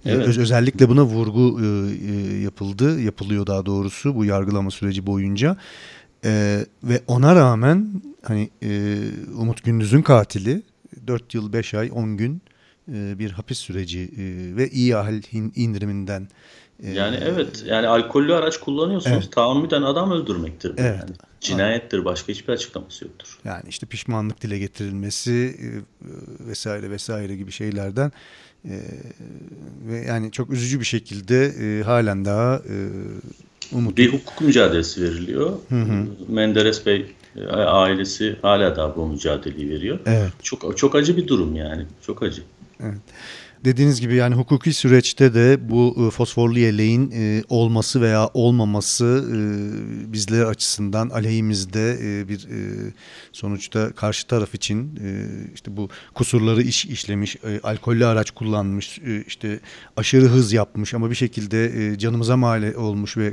Evet. 0.06 0.28
öz- 0.28 0.38
özellikle 0.38 0.88
buna 0.88 1.02
vurgu 1.04 1.60
e, 1.60 1.66
e, 1.66 2.38
yapıldı, 2.40 3.00
yapılıyor 3.00 3.46
daha 3.46 3.66
doğrusu 3.66 4.14
bu 4.16 4.24
yargılama 4.24 4.70
süreci 4.70 5.06
boyunca. 5.06 5.56
E, 6.24 6.60
ve 6.84 7.00
ona 7.06 7.36
rağmen 7.36 8.02
hani 8.22 8.50
e, 8.62 8.98
Umut 9.38 9.64
Gündüz'ün 9.64 10.02
katili 10.02 10.62
4 11.06 11.34
yıl 11.34 11.52
5 11.52 11.74
ay 11.74 11.90
10 11.92 12.16
gün 12.16 12.42
e, 12.92 13.18
bir 13.18 13.30
hapis 13.30 13.58
süreci 13.58 14.00
e, 14.00 14.56
ve 14.56 14.68
iyi 14.70 14.92
hin- 14.94 15.52
indiriminden 15.54 16.28
e, 16.82 16.90
Yani 16.90 17.16
evet 17.22 17.64
yani 17.66 17.86
alkollü 17.88 18.34
araç 18.34 18.60
kullanıyorsunuz 18.60 19.16
Evet. 19.22 19.32
tahammüden 19.32 19.82
adam 19.82 20.10
öldürmektir. 20.10 20.72
Evet. 20.76 20.98
Yani. 21.00 21.10
Cinayettir 21.40 22.04
başka 22.04 22.32
hiçbir 22.32 22.52
açıklaması 22.52 23.04
yoktur. 23.04 23.38
Yani 23.44 23.62
işte 23.68 23.86
pişmanlık 23.86 24.40
dile 24.40 24.58
getirilmesi 24.58 25.56
vesaire 26.48 26.90
vesaire 26.90 27.36
gibi 27.36 27.52
şeylerden 27.52 28.12
e, 28.64 28.74
ve 29.88 30.04
yani 30.08 30.32
çok 30.32 30.52
üzücü 30.52 30.80
bir 30.80 30.84
şekilde 30.84 31.44
e, 31.46 31.82
halen 31.82 32.24
daha 32.24 32.56
e, 32.56 32.76
umut 33.72 33.96
Bir 33.96 34.12
hukuk 34.12 34.40
mücadelesi 34.40 35.02
veriliyor. 35.02 35.52
Menderes 36.28 36.86
Bey 36.86 37.06
e, 37.36 37.46
ailesi 37.52 38.36
hala 38.42 38.76
daha 38.76 38.96
bu 38.96 39.06
mücadeleyi 39.06 39.70
veriyor. 39.70 39.98
Evet. 40.06 40.32
Çok 40.42 40.78
çok 40.78 40.94
acı 40.94 41.16
bir 41.16 41.28
durum 41.28 41.56
yani. 41.56 41.86
Çok 42.06 42.22
acı. 42.22 42.42
Dediğiniz 43.64 44.00
gibi 44.00 44.14
yani 44.14 44.34
hukuki 44.34 44.72
süreçte 44.72 45.34
de 45.34 45.70
bu 45.70 46.06
e, 46.06 46.10
fosforlu 46.10 46.58
yeleğin 46.58 47.10
e, 47.14 47.42
olması 47.48 48.00
veya 48.00 48.30
olmaması 48.34 49.24
e, 49.28 49.36
bizler 50.12 50.44
açısından 50.44 51.08
aleyhimizde 51.08 51.98
bir 52.28 52.46
sonuçta 53.32 53.92
karşı 53.92 54.26
taraf 54.26 54.54
için 54.54 55.00
işte 55.54 55.76
bu 55.76 55.88
kusurları 56.14 56.62
iş 56.62 56.84
işlemiş, 56.84 57.36
alkollü 57.62 58.06
araç 58.06 58.30
kullanmış, 58.30 59.00
işte 59.26 59.60
aşırı 59.96 60.26
hız 60.26 60.52
yapmış 60.52 60.94
ama 60.94 61.10
bir 61.10 61.14
şekilde 61.14 61.94
canımıza 61.98 62.36
mal 62.36 62.74
olmuş 62.74 63.16
ve 63.16 63.32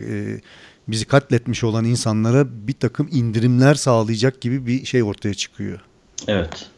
bizi 0.87 1.05
katletmiş 1.05 1.63
olan 1.63 1.85
insanlara 1.85 2.67
bir 2.67 2.73
takım 2.73 3.09
indirimler 3.11 3.75
sağlayacak 3.75 4.41
gibi 4.41 4.65
bir 4.65 4.85
şey 4.85 5.03
ortaya 5.03 5.33
çıkıyor. 5.33 5.79
Evet. 6.27 6.69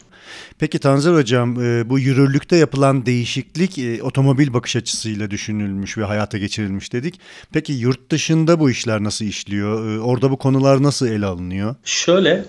Peki 0.59 0.79
Tanzer 0.79 1.13
Hocam 1.13 1.63
e, 1.63 1.89
bu 1.89 1.99
yürürlükte 1.99 2.55
yapılan 2.55 3.05
değişiklik 3.05 3.77
e, 3.77 4.03
otomobil 4.03 4.53
bakış 4.53 4.75
açısıyla 4.75 5.31
düşünülmüş 5.31 5.97
ve 5.97 6.03
hayata 6.03 6.37
geçirilmiş 6.37 6.93
dedik. 6.93 7.19
Peki 7.53 7.73
yurt 7.73 8.09
dışında 8.09 8.59
bu 8.59 8.69
işler 8.69 9.03
nasıl 9.03 9.25
işliyor? 9.25 9.97
E, 9.97 9.99
Orada 9.99 10.31
bu 10.31 10.37
konular 10.37 10.83
nasıl 10.83 11.07
ele 11.07 11.25
alınıyor? 11.25 11.75
Şöyle 11.83 12.45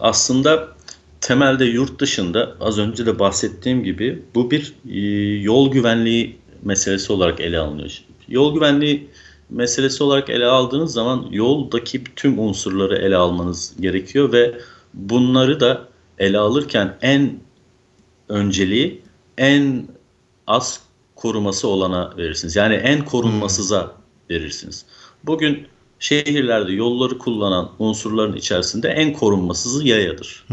aslında 0.00 0.68
temelde 1.20 1.64
yurt 1.64 2.00
dışında 2.00 2.56
az 2.60 2.78
önce 2.78 3.06
de 3.06 3.18
bahsettiğim 3.18 3.84
gibi 3.84 4.22
bu 4.34 4.50
bir 4.50 4.74
yol 5.40 5.72
güvenliği 5.72 6.36
meselesi 6.62 7.12
olarak 7.12 7.40
ele 7.40 7.58
alınıyor. 7.58 7.98
Yol 8.28 8.54
güvenliği 8.54 9.08
meselesi 9.50 10.04
olarak 10.04 10.30
ele 10.30 10.46
aldığınız 10.46 10.92
zaman 10.92 11.26
yoldaki 11.30 12.04
tüm 12.16 12.38
unsurları 12.38 12.96
ele 12.96 13.16
almanız 13.16 13.72
gerekiyor 13.80 14.32
ve 14.32 14.54
bunları 14.94 15.60
da 15.60 15.88
ele 16.18 16.38
alırken 16.38 16.96
en 17.02 17.40
önceliği 18.28 19.02
en 19.38 19.88
az 20.46 20.80
koruması 21.14 21.68
olana 21.68 22.14
verirsiniz. 22.16 22.56
Yani 22.56 22.74
en 22.74 23.04
korunmasıza 23.04 23.94
verirsiniz. 24.30 24.84
Bugün 25.24 25.66
şehirlerde 25.98 26.72
yolları 26.72 27.18
kullanan 27.18 27.70
unsurların 27.78 28.36
içerisinde 28.36 28.88
en 28.88 29.12
korunmasızı 29.12 29.88
yayadır. 29.88 30.46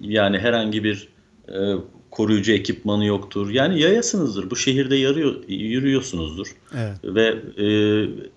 Yani 0.00 0.38
herhangi 0.38 0.84
bir 0.84 1.08
e, 1.48 1.74
koruyucu 2.10 2.52
ekipmanı 2.52 3.04
yoktur. 3.04 3.50
Yani 3.50 3.80
yayasınızdır. 3.80 4.50
Bu 4.50 4.56
şehirde 4.56 4.96
yarıyor, 4.96 5.48
yürüyorsunuzdur. 5.48 6.46
Evet. 6.74 6.96
Ve 7.04 7.36
e, 7.64 7.66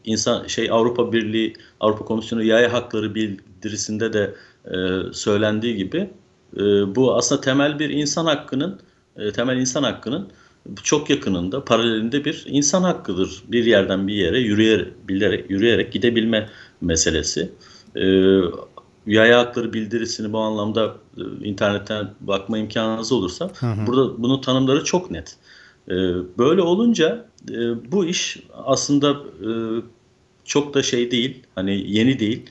insan 0.06 0.48
şey 0.48 0.72
Avrupa 0.72 1.14
Birliği, 1.14 1.54
Avrupa 1.80 2.06
Komisyonu 2.06 2.44
yaya 2.44 2.74
hakları 2.74 3.16
bildirisinde 3.16 4.14
de 4.14 4.34
e, 4.70 4.78
söylendiği 5.14 5.76
gibi 5.76 6.10
e, 6.58 6.62
bu 6.96 7.16
aslında 7.16 7.42
temel 7.42 7.80
bir 7.80 7.90
insan 7.90 8.26
hakkının 8.26 8.80
e, 9.18 9.32
temel 9.32 9.58
insan 9.58 9.84
hakkının 9.84 10.32
çok 10.84 11.10
yakınında, 11.10 11.66
paralelinde 11.66 12.26
bir 12.26 12.44
insan 12.48 12.84
hakkıdır. 12.84 13.44
Bir 13.48 13.66
yerden 13.66 14.08
bir 14.08 14.14
yere 14.14 14.40
yürüyerek, 14.40 15.08
bilerek, 15.08 15.50
yürüyerek 15.50 15.94
gidebilme 15.94 16.50
meselesi. 16.82 17.52
E, 17.96 18.04
yaya 19.06 19.40
hakları 19.40 19.74
bildirisini 19.74 20.34
bu 20.34 20.40
anlamda 20.40 20.96
e, 21.18 21.46
internetten 21.48 22.14
bakma 22.22 22.58
imkanınız 22.58 23.12
olursa 23.12 23.52
burada 23.88 24.24
bunun 24.24 24.42
tanımları 24.42 24.84
çok 24.84 25.12
net. 25.12 25.38
E, 25.88 25.94
böyle 26.38 26.62
olunca 26.62 27.26
e, 27.52 27.92
bu 27.92 28.06
iş 28.06 28.40
aslında 28.54 29.12
e, 29.12 29.50
çok 30.50 30.74
da 30.74 30.84
şey 30.84 31.12
değil, 31.12 31.44
hani 31.56 31.92
yeni 31.92 32.20
değil. 32.20 32.42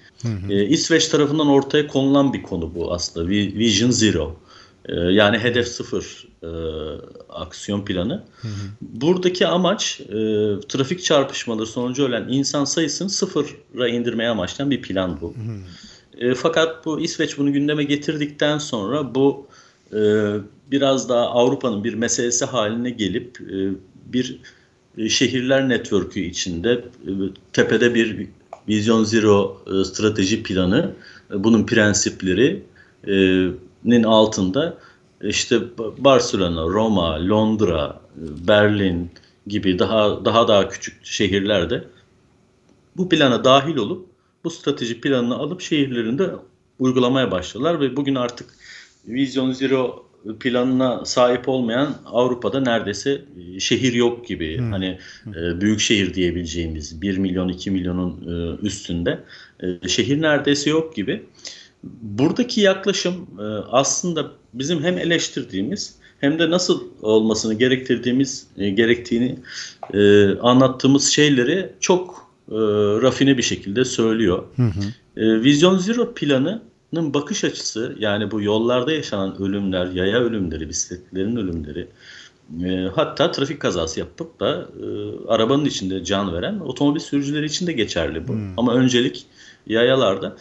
E, 0.51 0.65
İsveç 0.67 1.09
tarafından 1.09 1.49
ortaya 1.49 1.87
konulan 1.87 2.33
bir 2.33 2.43
konu 2.43 2.75
bu 2.75 2.93
aslında. 2.93 3.31
Vi- 3.31 3.59
Vision 3.59 3.91
Zero. 3.91 4.37
E, 4.89 4.95
yani 4.95 5.39
hedef 5.39 5.69
sıfır 5.69 6.29
e, 6.43 6.49
aksiyon 7.29 7.85
planı. 7.85 8.25
Buradaki 8.81 9.47
amaç 9.47 10.01
e, 10.01 10.15
trafik 10.69 11.05
çarpışmaları 11.05 11.67
sonucu 11.67 12.05
ölen 12.05 12.27
insan 12.29 12.65
sayısını 12.65 13.11
sıfıra 13.11 13.89
indirmeye 13.89 14.29
amaçlayan 14.29 14.71
bir 14.71 14.83
plan 14.83 15.19
bu. 15.21 15.35
E, 16.19 16.35
fakat 16.35 16.87
bu 16.87 17.01
İsveç 17.01 17.39
bunu 17.39 17.53
gündeme 17.53 17.85
getirdikten 17.85 18.59
sonra 18.59 19.15
bu 19.15 19.47
e, 19.93 20.01
biraz 20.71 21.09
daha 21.09 21.27
Avrupa'nın 21.27 21.85
bir 21.85 21.95
meselesi 21.95 22.45
haline 22.45 22.91
gelip 22.91 23.41
e, 23.41 23.57
bir 24.13 24.39
şehirler 25.09 25.69
network'ü 25.69 26.21
içinde 26.21 26.73
e, 26.73 27.11
tepede 27.53 27.95
bir 27.95 28.27
Vizyon 28.69 29.05
Zero 29.05 29.63
e, 29.67 29.85
strateji 29.85 30.43
planı, 30.43 30.95
e, 31.31 31.45
bunun 31.45 31.67
prensiplerinin 31.67 34.03
altında 34.03 34.79
işte 35.23 35.57
Ba- 35.57 36.05
Barcelona, 36.05 36.63
Roma, 36.63 37.29
Londra, 37.29 38.01
e, 38.17 38.49
Berlin 38.49 39.11
gibi 39.47 39.79
daha 39.79 40.25
daha 40.25 40.49
daha 40.49 40.69
küçük 40.69 41.07
şehirlerde 41.07 41.85
bu 42.97 43.09
plana 43.09 43.45
dahil 43.45 43.77
olup 43.77 44.07
bu 44.45 44.51
strateji 44.51 45.01
planını 45.01 45.35
alıp 45.35 45.61
şehirlerinde 45.61 46.31
uygulamaya 46.79 47.31
başladılar 47.31 47.81
ve 47.81 47.97
bugün 47.97 48.15
artık 48.15 48.47
Vizyon 49.07 49.53
Zero 49.53 50.08
planına 50.41 51.05
sahip 51.05 51.49
olmayan 51.49 51.95
Avrupa'da 52.07 52.61
neredeyse 52.61 53.23
e, 53.55 53.61
şehir 53.61 53.93
yok 53.93 54.27
gibi. 54.27 54.59
Hmm. 54.59 54.73
Hani 54.73 54.99
e, 55.27 55.61
büyük 55.61 55.81
şehir 55.81 56.15
diyebileceğimiz 56.15 57.03
1 57.03 57.19
milyon 57.19 57.49
2 57.49 57.71
milyonun 57.71 58.11
e, 58.27 58.67
üstünde 58.67 59.19
e, 59.63 59.89
şehir 59.89 60.23
neredeyse 60.23 60.71
yok 60.71 60.97
gibi. 60.97 61.25
Buradaki 62.03 62.61
yaklaşım 62.61 63.27
e, 63.39 63.43
aslında 63.71 64.33
bizim 64.55 64.83
hem 64.83 64.99
eleştirdiğimiz 64.99 65.95
hem 66.21 66.39
de 66.39 66.51
nasıl 66.51 66.83
olmasını 67.03 67.55
gerektirdiğimiz 67.55 68.47
e, 68.59 68.71
gerektiğini 68.71 69.39
e, 69.95 70.29
anlattığımız 70.39 71.09
şeyleri 71.09 71.73
çok 71.81 72.31
e, 72.49 72.57
rafine 73.03 73.39
bir 73.39 73.43
şekilde 73.43 73.85
söylüyor. 73.85 74.45
Hı 74.57 74.63
hı. 74.63 74.81
E, 75.17 75.43
Vizyon 75.43 75.79
Zero 75.79 76.15
planının 76.91 77.15
bakış 77.15 77.45
açısı 77.45 77.97
yani 77.99 78.31
bu 78.31 78.43
yollarda 78.43 78.93
yaşanan 78.93 79.43
ölümler, 79.43 79.87
yaya 79.87 80.19
ölümleri, 80.19 80.69
bisikletlerin 80.69 81.37
ölümleri 81.37 81.89
e, 82.65 82.89
hatta 82.95 83.31
trafik 83.31 83.61
kazası 83.61 84.01
yapıp 84.01 84.41
da 84.41 84.69
e, 84.83 84.87
arabanın 85.29 85.65
içinde 85.65 86.05
can 86.05 86.33
veren 86.35 86.61
otomobil 86.61 87.01
sürücüleri 87.01 87.47
için 87.47 87.67
de 87.67 87.73
geçerli 87.73 88.29
bu. 88.29 88.33
Hmm. 88.33 88.59
Ama 88.59 88.75
öncelik 88.75 89.27
yayalarda. 89.67 90.37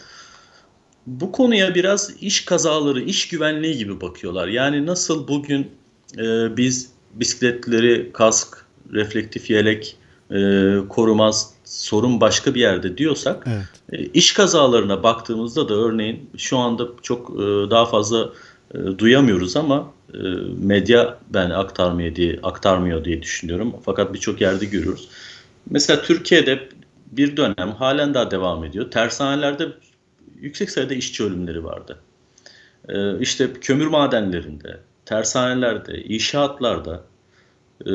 Bu 1.06 1.32
konuya 1.32 1.74
biraz 1.74 2.14
iş 2.20 2.44
kazaları, 2.44 3.00
iş 3.00 3.28
güvenliği 3.28 3.78
gibi 3.78 4.00
bakıyorlar. 4.00 4.48
Yani 4.48 4.86
nasıl 4.86 5.28
bugün 5.28 5.70
e, 6.18 6.56
biz 6.56 6.92
bisikletleri 7.14 8.10
kask, 8.12 8.66
reflektif 8.92 9.50
yelek, 9.50 9.96
e, 10.30 10.74
korumaz, 10.88 11.50
sorun 11.64 12.20
başka 12.20 12.54
bir 12.54 12.60
yerde 12.60 12.98
diyorsak 12.98 13.46
Evet. 13.46 13.66
e, 13.92 14.04
iş 14.04 14.32
kazalarına 14.32 15.02
baktığımızda 15.02 15.68
da 15.68 15.74
örneğin 15.74 16.30
şu 16.36 16.58
anda 16.58 16.88
çok 17.02 17.30
e, 17.30 17.42
daha 17.70 17.86
fazla 17.86 18.32
e, 18.74 18.78
duyamıyoruz 18.98 19.56
ama 19.56 19.92
e, 20.14 20.18
medya 20.58 21.18
ben 21.30 21.50
aktarmıyor 21.50 22.14
diye 22.14 22.38
aktarmıyor 22.42 23.04
diye 23.04 23.22
düşünüyorum. 23.22 23.74
Fakat 23.84 24.14
birçok 24.14 24.40
yerde 24.40 24.64
görüyoruz. 24.64 25.08
Mesela 25.70 26.02
Türkiye'de 26.02 26.68
bir 27.12 27.36
dönem 27.36 27.72
halen 27.78 28.14
daha 28.14 28.30
devam 28.30 28.64
ediyor. 28.64 28.90
Tersanelerde 28.90 29.68
yüksek 30.40 30.70
sayıda 30.70 30.94
işçi 30.94 31.24
ölümleri 31.24 31.64
vardı. 31.64 31.98
E, 32.88 33.18
işte 33.20 33.52
kömür 33.60 33.86
madenlerinde, 33.86 34.80
tersanelerde, 35.04 36.02
inşaatlarda 36.02 37.04
e, 37.86 37.90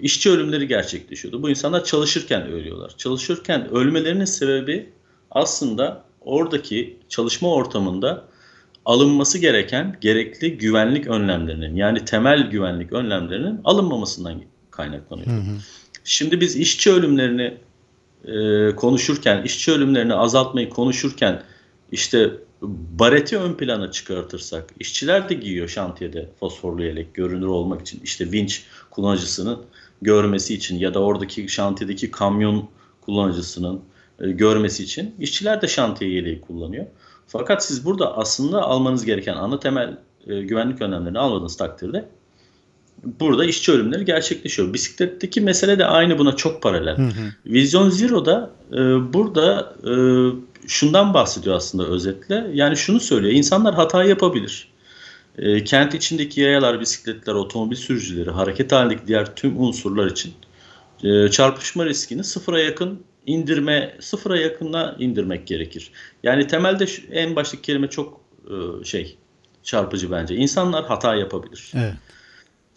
işçi 0.00 0.30
ölümleri 0.30 0.68
gerçekleşiyordu. 0.68 1.42
Bu 1.42 1.50
insanlar 1.50 1.84
çalışırken 1.84 2.46
ölüyorlar. 2.46 2.92
Çalışırken 2.96 3.70
ölmelerinin 3.70 4.24
sebebi 4.24 4.92
aslında 5.30 6.04
oradaki 6.20 6.96
çalışma 7.08 7.54
ortamında 7.54 8.24
alınması 8.84 9.38
gereken 9.38 9.96
gerekli 10.00 10.58
güvenlik 10.58 11.06
önlemlerinin 11.06 11.76
yani 11.76 12.04
temel 12.04 12.50
güvenlik 12.50 12.92
önlemlerinin 12.92 13.60
alınmamasından 13.64 14.42
kaynaklanıyor. 14.70 15.26
Hı 15.26 15.40
hı. 15.40 15.56
Şimdi 16.04 16.40
biz 16.40 16.56
işçi 16.56 16.92
ölümlerini 16.92 17.54
e, 18.24 18.74
konuşurken, 18.76 19.42
işçi 19.42 19.72
ölümlerini 19.72 20.14
azaltmayı 20.14 20.68
konuşurken 20.68 21.42
işte 21.92 22.30
bareti 22.62 23.38
ön 23.38 23.54
plana 23.54 23.90
çıkartırsak, 23.90 24.74
işçiler 24.80 25.28
de 25.28 25.34
giyiyor 25.34 25.68
şantiyede 25.68 26.28
fosforlu 26.40 26.84
yelek 26.84 27.14
görünür 27.14 27.46
olmak 27.46 27.80
için. 27.80 28.00
İşte 28.04 28.32
vinç 28.32 28.64
kullanıcısının 28.90 29.62
görmesi 30.02 30.54
için 30.54 30.78
ya 30.78 30.94
da 30.94 31.00
oradaki 31.00 31.48
şantiyedeki 31.48 32.10
kamyon 32.10 32.68
kullanıcısının 33.00 33.80
e, 34.20 34.30
görmesi 34.30 34.82
için 34.82 35.14
işçiler 35.18 35.62
de 35.62 35.68
şantiye 35.68 36.10
yeleği 36.10 36.40
kullanıyor. 36.40 36.86
Fakat 37.26 37.64
siz 37.64 37.84
burada 37.84 38.16
aslında 38.16 38.62
almanız 38.62 39.04
gereken 39.04 39.34
ana 39.34 39.60
temel 39.60 39.98
e, 40.26 40.42
güvenlik 40.42 40.82
önlemlerini 40.82 41.18
almadığınız 41.18 41.56
takdirde 41.56 42.08
burada 43.04 43.44
işçi 43.44 43.72
ölümleri 43.72 44.04
gerçekleşiyor. 44.04 44.74
Bisikletteki 44.74 45.40
mesele 45.40 45.78
de 45.78 45.84
aynı 45.84 46.18
buna 46.18 46.36
çok 46.36 46.62
paralel. 46.62 46.96
Hı 46.96 47.02
hı. 47.02 47.32
Vizyon 47.46 47.90
Zero'da 47.90 48.50
e, 48.72 48.76
burada 49.12 49.74
e, 49.84 49.92
şundan 50.66 51.14
bahsediyor 51.14 51.56
aslında 51.56 51.86
özetle. 51.86 52.46
Yani 52.54 52.76
şunu 52.76 53.00
söylüyor. 53.00 53.32
İnsanlar 53.32 53.74
hata 53.74 54.04
yapabilir. 54.04 54.68
E, 55.38 55.64
kent 55.64 55.94
içindeki 55.94 56.40
yayalar, 56.40 56.80
bisikletler, 56.80 57.34
otomobil 57.34 57.76
sürücüleri, 57.76 58.30
hareket 58.30 58.72
halindeki 58.72 59.06
diğer 59.06 59.36
tüm 59.36 59.60
unsurlar 59.60 60.06
için 60.06 60.32
e, 61.04 61.28
çarpışma 61.28 61.86
riskini 61.86 62.24
sıfıra 62.24 62.60
yakın 62.60 63.02
indirme, 63.26 63.96
sıfıra 64.00 64.38
yakına 64.38 64.96
indirmek 64.98 65.46
gerekir. 65.46 65.90
Yani 66.22 66.46
temelde 66.46 66.86
şu, 66.86 67.02
en 67.12 67.36
baştaki 67.36 67.62
kelime 67.62 67.90
çok 67.90 68.20
e, 68.44 68.84
şey 68.84 69.16
çarpıcı 69.62 70.10
bence. 70.10 70.34
İnsanlar 70.34 70.84
hata 70.86 71.14
yapabilir 71.14 71.72
Evet. 71.74 71.94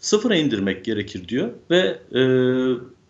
Sıfıra 0.02 0.36
indirmek 0.36 0.84
gerekir 0.84 1.28
diyor 1.28 1.50
ve 1.70 1.98
e, 2.12 2.22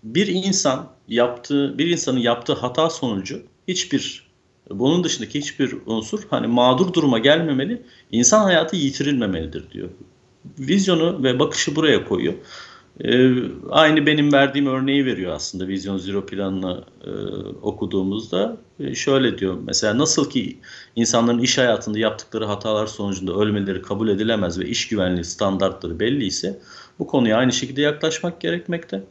bir 0.03 0.27
insan 0.27 0.89
yaptığı 1.09 1.79
bir 1.79 1.87
insanın 1.87 2.19
yaptığı 2.19 2.53
hata 2.53 2.91
sonucu 2.91 3.43
hiçbir 3.69 4.33
bunun 4.71 5.05
dışındaki 5.05 5.39
hiçbir 5.39 5.77
unsur 5.87 6.21
hani 6.31 6.47
mağdur 6.47 6.93
duruma 6.93 7.19
gelmemeli, 7.19 7.83
insan 8.13 8.43
hayatı 8.43 8.77
yitirilmemelidir 8.77 9.71
diyor. 9.71 9.89
Vizyonu 10.59 11.23
ve 11.23 11.39
bakışı 11.39 11.77
buraya 11.77 12.05
koyuyor. 12.05 12.35
E, 13.05 13.33
aynı 13.71 14.07
benim 14.07 14.33
verdiğim 14.33 14.67
örneği 14.67 15.07
veriyor 15.07 15.33
aslında 15.33 15.69
Vizyon 15.69 15.99
Zero 15.99 16.27
planını 16.27 16.85
e, 17.05 17.11
okuduğumuzda. 17.63 18.57
E, 18.81 18.95
şöyle 18.95 19.39
diyor 19.39 19.59
mesela 19.67 19.99
nasıl 19.99 20.31
ki 20.31 20.59
insanların 20.97 21.39
iş 21.39 21.59
hayatında 21.59 21.99
yaptıkları 21.99 22.45
hatalar 22.45 22.87
sonucunda 22.87 23.33
ölmeleri 23.33 23.83
kabul 23.83 24.09
edilemez 24.09 24.59
ve 24.59 24.67
iş 24.67 24.89
güvenliği 24.89 25.25
standartları 25.25 26.01
belli 26.01 26.25
ise 26.25 26.61
bu 26.99 27.07
konuya 27.07 27.37
aynı 27.37 27.53
şekilde 27.53 27.81
yaklaşmak 27.81 28.41
gerekmekte. 28.41 29.05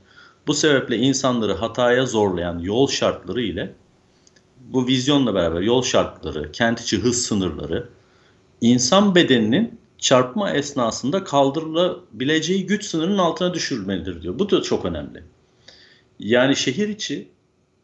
Bu 0.48 0.54
sebeple 0.54 0.98
insanları 0.98 1.54
hataya 1.54 2.06
zorlayan 2.06 2.60
yol 2.60 2.88
şartları 2.88 3.42
ile 3.42 3.74
bu 4.60 4.88
vizyonla 4.88 5.36
beraber 5.36 5.62
yol 5.62 5.84
şartları, 5.84 6.52
kent 6.52 6.80
içi 6.80 6.98
hız 6.98 7.26
sınırları 7.26 7.90
insan 8.62 9.16
bedeninin 9.16 9.81
çarpma 10.02 10.52
esnasında 10.52 11.24
kaldırılabileceği 11.24 12.66
güç 12.66 12.86
sınırının 12.86 13.18
altına 13.18 13.54
düşürülmelidir 13.54 14.22
diyor. 14.22 14.40
Bu 14.40 14.50
da 14.50 14.62
çok 14.62 14.86
önemli. 14.86 15.24
Yani 16.20 16.56
şehir 16.56 16.88
içi 16.88 17.28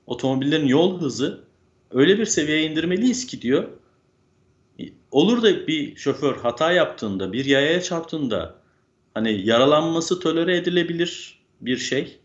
otomobillerin 0.07 0.67
yol 0.67 1.01
hızı 1.01 1.43
öyle 1.91 2.19
bir 2.19 2.25
seviyeye 2.25 2.71
indirmeliyiz 2.71 3.27
ki 3.27 3.41
diyor. 3.41 3.67
Olur 5.11 5.43
da 5.43 5.67
bir 5.67 5.95
şoför 5.95 6.37
hata 6.37 6.71
yaptığında, 6.71 7.33
bir 7.33 7.45
yayaya 7.45 7.81
çarptığında 7.81 8.55
hani 9.13 9.47
yaralanması 9.47 10.19
tolere 10.19 10.57
edilebilir 10.57 11.41
bir 11.61 11.77
şey. 11.77 12.19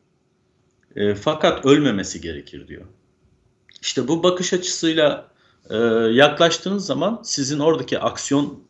E, 0.97 1.15
fakat 1.15 1.67
ölmemesi 1.67 2.21
gerekir 2.21 2.69
diyor. 2.69 2.85
İşte 3.83 4.09
bu 4.09 4.23
bakış 4.23 4.53
açısıyla 4.53 5.29
e, 5.71 5.77
yaklaştığınız 6.13 6.87
zaman 6.87 7.21
sizin 7.25 7.59
oradaki 7.59 7.99
aksiyon 7.99 8.63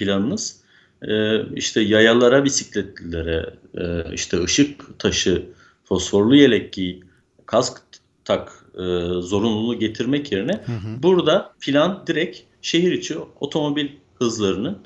planınız 0.00 0.60
e, 1.02 1.42
işte 1.54 1.80
yayalara, 1.80 2.44
bisikletlilere, 2.44 3.54
e, 3.78 4.14
işte 4.14 4.42
ışık 4.42 4.98
taşı, 4.98 5.46
fosforlu 5.84 6.36
yelek 6.36 6.72
giy, 6.72 7.00
kask 7.46 7.82
tak 8.24 8.64
e, 8.74 8.82
zorunluluğu 9.20 9.78
getirmek 9.78 10.32
yerine 10.32 10.52
Hı 10.52 10.72
hı. 10.72 11.02
burada 11.02 11.52
plan 11.60 12.04
direkt 12.06 12.38
şehir 12.62 12.92
içi 12.92 13.18
otomobil 13.40 13.88
hızlarının 14.14 14.78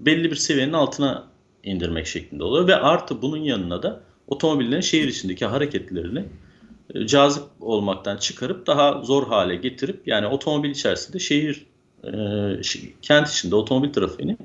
belli 0.00 0.30
bir 0.30 0.36
seviyenin 0.36 0.72
altına 0.72 1.26
indirmek 1.64 2.06
şeklinde 2.06 2.44
oluyor 2.44 2.68
ve 2.68 2.76
artı 2.76 3.22
bunun 3.22 3.42
yanına 3.42 3.82
da 3.82 4.02
otomobillerin 4.26 4.80
şehir 4.80 5.08
içindeki 5.08 5.46
hareketlerini 5.46 6.24
e, 6.94 7.06
cazip 7.06 7.42
olmaktan 7.60 8.16
çıkarıp 8.16 8.66
daha 8.66 9.02
zor 9.02 9.26
hale 9.26 9.56
getirip 9.56 10.02
yani 10.06 10.26
otomobil 10.26 10.70
içerisinde 10.70 11.18
şehir 11.18 11.66
kent 13.02 13.28
içinde 13.28 13.54
otomobil 13.54 13.92
trafiğini 13.92 14.36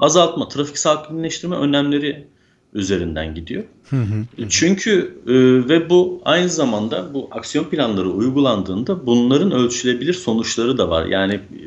azaltma, 0.00 0.48
trafik 0.48 0.78
sakinleştirme 0.78 1.56
önlemleri 1.56 2.26
üzerinden 2.74 3.34
gidiyor. 3.34 3.64
Hı 3.90 3.96
hı. 3.96 4.48
Çünkü 4.48 5.18
e, 5.26 5.32
ve 5.68 5.90
bu 5.90 6.22
aynı 6.24 6.48
zamanda 6.48 7.14
bu 7.14 7.28
aksiyon 7.30 7.64
planları 7.64 8.10
uygulandığında 8.10 9.06
bunların 9.06 9.52
ölçülebilir 9.52 10.14
sonuçları 10.14 10.78
da 10.78 10.90
var. 10.90 11.06
Yani 11.06 11.34
e, 11.34 11.66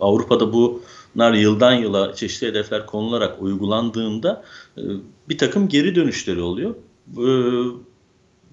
Avrupa'da 0.00 0.52
bunlar 0.52 1.32
yıldan 1.32 1.72
yıla 1.72 2.14
çeşitli 2.14 2.46
hedefler 2.46 2.86
konularak 2.86 3.42
uygulandığında 3.42 4.44
e, 4.78 4.82
bir 5.28 5.38
takım 5.38 5.68
geri 5.68 5.94
dönüşleri 5.94 6.40
oluyor. 6.40 6.74
E, 7.18 7.28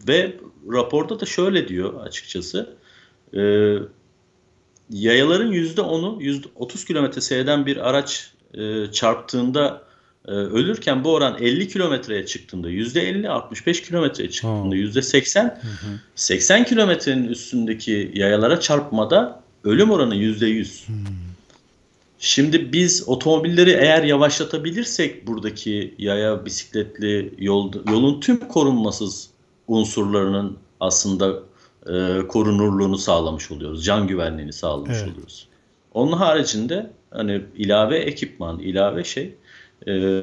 ve 0.08 0.36
raporda 0.72 1.20
da 1.20 1.26
şöyle 1.26 1.68
diyor 1.68 1.94
açıkçası. 2.02 2.76
E, 3.34 3.42
yayaların 4.94 5.52
%10'u 5.52 6.22
%30 6.22 6.88
kilometre 6.88 7.22
seyreden 7.22 7.66
bir 7.66 7.90
araç 7.90 8.32
e, 8.54 8.92
çarptığında 8.92 9.84
e, 10.28 10.32
ölürken 10.32 11.04
bu 11.04 11.14
oran 11.14 11.38
50 11.40 11.68
kilometreye 11.68 12.26
çıktığında 12.26 12.70
%50, 12.70 13.28
65 13.28 13.82
kilometreye 13.82 14.30
çıktığında 14.30 14.76
Ha. 14.76 14.80
%80, 14.80 15.44
Hı 15.44 15.48
hı. 15.48 16.00
80 16.16 16.64
kilometrenin 16.64 17.28
üstündeki 17.28 18.12
yayalara 18.14 18.60
çarpmada 18.60 19.44
ölüm 19.64 19.92
oranı 19.92 20.16
%100. 20.16 20.88
Hmm. 20.88 20.96
Şimdi 22.20 22.74
biz 22.74 23.10
otomobilleri 23.10 23.72
eğer 23.72 24.04
yavaşlatabilirsek 24.04 25.28
buradaki 25.28 25.94
yaya, 25.98 26.46
bisikletli 26.46 27.34
yol, 27.38 27.74
yolun 27.92 28.20
tüm 28.20 28.40
korunmasız 28.48 29.30
unsurlarının 29.68 30.58
aslında 30.80 31.40
e, 31.88 32.28
korunurluğunu 32.28 32.98
sağlamış 32.98 33.52
oluyoruz. 33.52 33.86
Can 33.86 34.08
güvenliğini 34.08 34.54
sağlamış 34.54 34.98
Evet. 34.98 35.12
oluyoruz. 35.14 35.48
Onun 35.94 36.12
haricinde 36.12 36.92
hani 37.12 37.42
ilave 37.56 37.98
ekipman, 37.98 38.60
ilave 38.60 39.04
şey 39.04 39.36
e, 39.88 40.22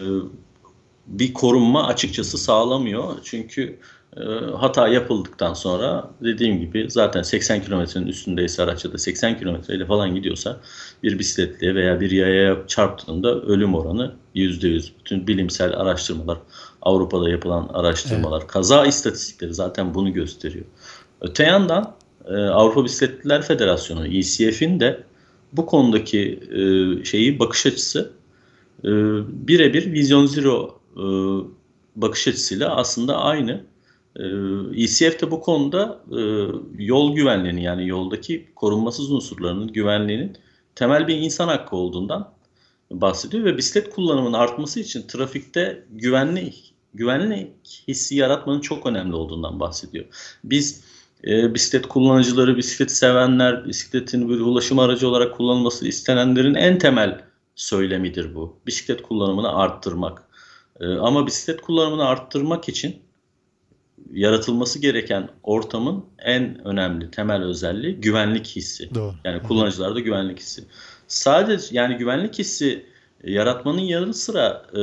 bir 1.07 1.33
korunma 1.33 1.87
açıkçası 1.87 2.39
sağlamıyor. 2.39 3.15
Çünkü 3.25 3.79
e, 4.17 4.23
hata 4.57 4.89
yapıldıktan 4.89 5.55
sonra 5.55 6.11
dediğim 6.23 6.61
gibi 6.61 6.87
zaten 6.91 7.23
80 7.23 7.63
kilometrenin 7.63 8.07
üstündeyse 8.07 8.63
araç 8.63 8.85
ya 8.85 8.93
da 8.93 8.99
80 8.99 9.39
kilometreyle 9.39 9.87
falan 9.87 10.15
gidiyorsa 10.15 10.61
bir 11.03 11.19
bisikletliye 11.19 11.75
veya 11.75 12.01
bir 12.01 12.11
yayaya 12.11 12.57
çarptığında 12.67 13.41
ölüm 13.41 13.75
oranı 13.75 14.15
%100. 14.35 14.91
Bütün 15.01 15.27
bilimsel 15.27 15.77
araştırmalar, 15.77 16.39
Avrupa'da 16.83 17.31
yapılan 17.31 17.69
araştırmalar, 17.73 18.49
kaza 18.49 18.87
istatistikleri 18.87 19.55
zaten 19.55 19.95
bunu 19.95 20.13
gösteriyor. 20.13 20.65
Öte 21.21 21.43
yandan 21.45 21.95
e, 22.25 22.35
Avrupa 22.35 22.85
Bisikletliler 22.85 23.43
Federasyonu 23.43 24.07
ECF'in 24.07 24.81
de 24.81 25.05
bu 25.53 25.67
konudaki 25.67 26.41
e, 26.51 27.05
şeyi 27.05 27.39
bakış 27.39 27.67
açısı 27.67 28.13
e, 28.85 28.89
birebir 29.49 29.93
Vision 29.93 30.27
Zero 30.27 30.81
bakış 31.97 32.29
açısıyla 32.29 32.77
aslında 32.77 33.19
aynı. 33.19 33.65
E, 34.17 34.25
ECF 34.83 35.23
de 35.23 35.31
bu 35.31 35.41
konuda 35.41 36.01
yol 36.79 37.15
güvenliğini 37.15 37.63
yani 37.63 37.89
yoldaki 37.89 38.49
korunmasız 38.55 39.13
unsurlarının 39.13 39.69
güvenliğinin 39.73 40.37
temel 40.75 41.09
bir 41.09 41.17
insan 41.17 41.49
hakkı 41.49 41.77
olduğundan 41.77 42.33
bahsediyor 42.91 43.45
ve 43.45 43.57
bisiklet 43.57 43.91
kullanımının 43.91 44.33
artması 44.33 44.81
için 44.81 45.07
trafikte 45.07 45.85
güvenlik 45.91 46.75
güvenlik 46.95 47.85
hissi 47.89 48.17
yaratmanın 48.17 48.61
çok 48.61 48.87
önemli 48.87 49.15
olduğundan 49.15 49.61
bahsediyor. 49.61 50.05
Biz 50.45 50.85
e, 51.27 51.55
bisiklet 51.55 51.89
kullanıcıları, 51.89 52.57
bisiklet 52.57 52.91
sevenler, 52.91 53.69
bisikletin 53.69 54.29
bir 54.29 54.41
ulaşım 54.41 54.79
aracı 54.79 55.09
olarak 55.09 55.37
kullanılması 55.37 55.89
istenenlerin 55.89 56.55
en 56.55 56.79
temel 56.79 57.21
söylemidir 57.55 58.35
bu. 58.35 58.57
Bisiklet 58.67 59.03
kullanımını 59.03 59.57
arttırmak. 59.57 60.23
E, 60.81 60.87
ama 60.87 61.27
bisiklet 61.27 61.61
kullanımını 61.61 62.07
arttırmak 62.07 62.69
için 62.69 62.97
yaratılması 64.13 64.79
gereken 64.79 65.29
ortamın 65.43 66.05
en 66.19 66.67
önemli 66.67 67.11
temel 67.11 67.43
özelliği 67.43 67.95
güvenlik 67.95 68.47
hissi. 68.47 68.95
Doğru. 68.95 69.15
Yani 69.25 69.43
kullanıcılarda 69.43 70.01
güvenlik 70.01 70.39
hissi. 70.39 70.65
Sadece 71.09 71.67
yani 71.71 71.97
güvenlik 71.97 72.39
hissi 72.39 72.87
yaratmanın 73.25 73.81
yanı 73.81 74.15
sıra 74.15 74.67
e, 74.75 74.83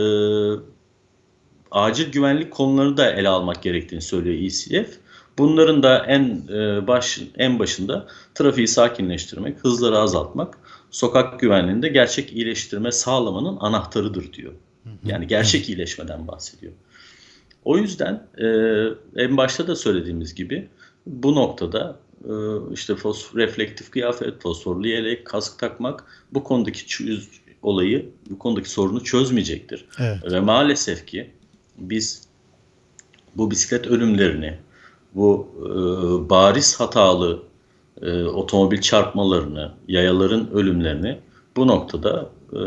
acil 1.72 2.12
güvenlik 2.12 2.52
konularını 2.52 2.98
da 2.98 3.12
ele 3.12 3.30
almak 3.30 3.64
gerektiğini 3.64 4.02
söylüyor 4.02 4.36
ECF. 4.36 4.98
Bunların 5.38 5.84
da 5.84 6.06
en 6.06 6.42
e, 6.50 6.88
baş 6.88 7.20
en 7.38 7.60
başında 7.60 8.08
trafiği 8.36 8.68
sakinleştirmek, 8.68 9.60
hızları 9.64 9.98
azaltmak, 9.98 10.58
sokak 10.92 11.40
güvenliğinde 11.40 11.88
gerçek 11.88 12.34
iyileştirme 12.34 12.92
sağlamanın 12.92 13.58
anahtarıdır 13.60 14.34
diyor. 14.34 14.54
Yani 15.06 15.28
gerçek 15.28 15.70
iyileşmeden 15.70 16.28
bahsediyor. 16.28 16.74
O 17.66 17.78
yüzden 17.78 18.28
e, 18.38 18.48
en 19.24 19.38
başta 19.38 19.68
da 19.68 19.76
söylediğimiz 19.76 20.36
gibi 20.36 20.70
bu 21.06 21.36
noktada 21.36 22.00
e, 22.26 22.34
işte 22.74 22.96
fosfor, 22.96 23.40
reflektif 23.40 23.92
kıyafet, 23.92 24.42
fosforlu 24.42 24.88
yelek, 24.88 25.26
kask 25.26 25.60
takmak 25.60 26.04
bu 26.34 26.44
konudaki 26.44 26.88
çöz, 26.88 27.30
olayı, 27.62 28.10
bu 28.30 28.40
konudaki 28.40 28.70
sorunu 28.70 29.04
çözmeyecektir. 29.04 29.86
Evet. 30.00 30.32
Ve 30.32 30.40
maalesef 30.40 31.06
ki 31.06 31.32
biz 31.78 32.28
bu 33.36 33.52
bisiklet 33.52 33.88
ölümlerini, 33.88 34.58
bu 35.18 35.48
e, 35.60 35.70
bariz 36.30 36.80
hatalı 36.80 37.40
e, 38.02 38.24
otomobil 38.24 38.82
çarpmalarını, 38.82 39.72
yayaların 39.88 40.50
ölümlerini 40.52 41.20
bu 41.56 41.68
noktada 41.68 42.30
e, 42.54 42.60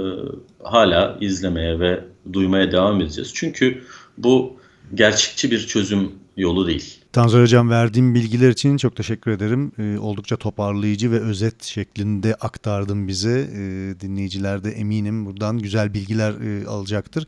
hala 0.63 1.19
izlemeye 1.21 1.81
ve 1.81 2.05
duymaya 2.33 2.73
devam 2.73 3.01
edeceğiz. 3.01 3.31
Çünkü 3.35 3.83
bu 4.19 4.53
gerçekçi 4.95 5.51
bir 5.51 5.67
çözüm 5.67 6.13
yolu 6.37 6.67
değil. 6.67 7.00
Tanzer 7.13 7.43
Hocam 7.43 7.71
verdiğim 7.71 8.15
bilgiler 8.15 8.51
için 8.51 8.77
çok 8.77 8.97
teşekkür 8.97 9.31
ederim. 9.31 9.73
Ee, 9.79 9.99
oldukça 9.99 10.37
toparlayıcı 10.37 11.13
ve 11.13 11.21
özet 11.21 11.63
şeklinde 11.63 12.35
aktardın 12.35 13.09
bize. 13.09 13.51
Ee, 13.53 14.01
dinleyiciler 14.01 14.65
de 14.65 14.71
eminim 14.71 15.27
buradan 15.27 15.59
güzel 15.59 15.95
bilgiler 15.95 16.33
e, 16.33 16.67
alacaktır. 16.67 17.27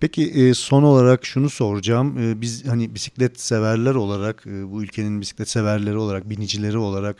Peki 0.00 0.30
e, 0.30 0.54
son 0.54 0.82
olarak 0.82 1.26
şunu 1.26 1.50
soracağım. 1.50 2.18
E, 2.18 2.40
biz 2.40 2.66
hani 2.66 2.94
bisiklet 2.94 3.40
severler 3.40 3.94
olarak, 3.94 4.46
e, 4.46 4.70
bu 4.70 4.82
ülkenin 4.82 5.20
bisiklet 5.20 5.48
severleri 5.48 5.96
olarak, 5.96 6.30
binicileri 6.30 6.78
olarak 6.78 7.16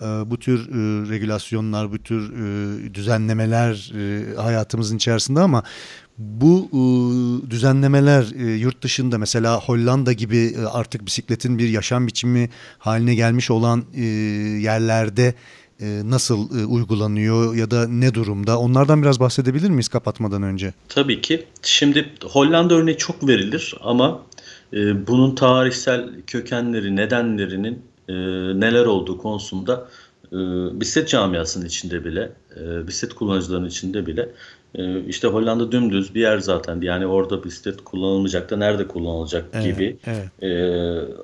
e, 0.00 0.04
bu 0.04 0.38
tür 0.38 0.68
e, 0.68 1.10
regülasyonlar, 1.10 1.92
bu 1.92 1.98
tür 1.98 2.32
e, 2.32 2.94
düzenlemeler 2.94 3.92
e, 3.94 4.34
hayatımızın 4.36 4.96
içerisinde 4.96 5.40
ama 5.40 5.62
bu 6.18 6.68
e, 6.72 6.80
düzenlemeler 7.50 8.26
e, 8.38 8.54
yurt 8.54 8.82
dışında 8.82 9.18
mesela 9.18 9.60
Hollanda 9.60 10.12
gibi 10.12 10.54
e, 10.58 10.66
artık 10.66 11.06
bisikletin 11.06 11.58
bir 11.58 11.68
yaşam 11.68 12.06
biçimi 12.06 12.50
haline 12.78 13.14
gelmiş 13.14 13.50
olan 13.50 13.84
e, 13.94 14.02
yerlerde 14.60 15.34
e, 15.80 16.02
nasıl 16.04 16.60
e, 16.60 16.64
uygulanıyor 16.64 17.54
ya 17.54 17.70
da 17.70 17.88
ne 17.88 18.14
durumda? 18.14 18.58
Onlardan 18.58 19.02
biraz 19.02 19.20
bahsedebilir 19.20 19.70
miyiz 19.70 19.88
kapatmadan 19.88 20.42
önce? 20.42 20.74
Tabii 20.88 21.20
ki. 21.20 21.44
Şimdi 21.62 22.12
Hollanda 22.24 22.74
örneği 22.74 22.96
çok 22.96 23.28
verilir 23.28 23.74
ama 23.80 24.22
e, 24.72 25.06
bunun 25.06 25.34
tarihsel 25.34 26.10
kökenleri, 26.26 26.96
nedenlerinin 26.96 27.82
e, 28.08 28.14
neler 28.60 28.84
olduğu 28.84 29.18
konusunda 29.18 29.88
e, 30.32 30.36
bisiklet 30.80 31.08
camiasının 31.08 31.66
içinde 31.66 32.04
bile, 32.04 32.32
e, 32.56 32.88
bisiklet 32.88 33.14
kullanıcılarının 33.14 33.68
içinde 33.68 34.06
bile 34.06 34.28
işte 35.08 35.28
Hollanda 35.28 35.72
dümdüz 35.72 36.14
bir 36.14 36.20
yer 36.20 36.38
zaten. 36.38 36.80
Yani 36.80 37.06
orada 37.06 37.44
bisiklet 37.44 37.84
kullanılmayacak 37.84 38.50
da 38.50 38.56
nerede 38.56 38.88
kullanılacak 38.88 39.44
Evet, 39.52 39.64
gibi 39.64 39.96
evet. 40.06 40.42
e, 40.42 40.52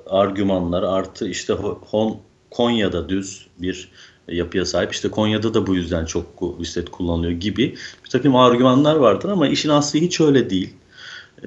argümanlar 0.09 0.83
artı 0.83 1.27
işte 1.27 1.53
Ho- 1.53 1.77
Hon, 1.81 2.17
Konya'da 2.51 3.09
düz 3.09 3.47
bir 3.61 3.89
yapıya 4.27 4.65
sahip. 4.65 4.93
İşte 4.93 5.09
Konya'da 5.09 5.53
da 5.53 5.67
bu 5.67 5.75
yüzden 5.75 6.05
çok 6.05 6.59
bisiklet 6.59 6.89
kullanılıyor 6.91 7.31
gibi 7.31 7.75
bir 8.05 8.09
takım 8.09 8.35
argümanlar 8.35 8.95
vardır 8.95 9.29
ama 9.29 9.47
işin 9.47 9.69
aslı 9.69 9.99
hiç 9.99 10.21
öyle 10.21 10.49
değil. 10.49 10.73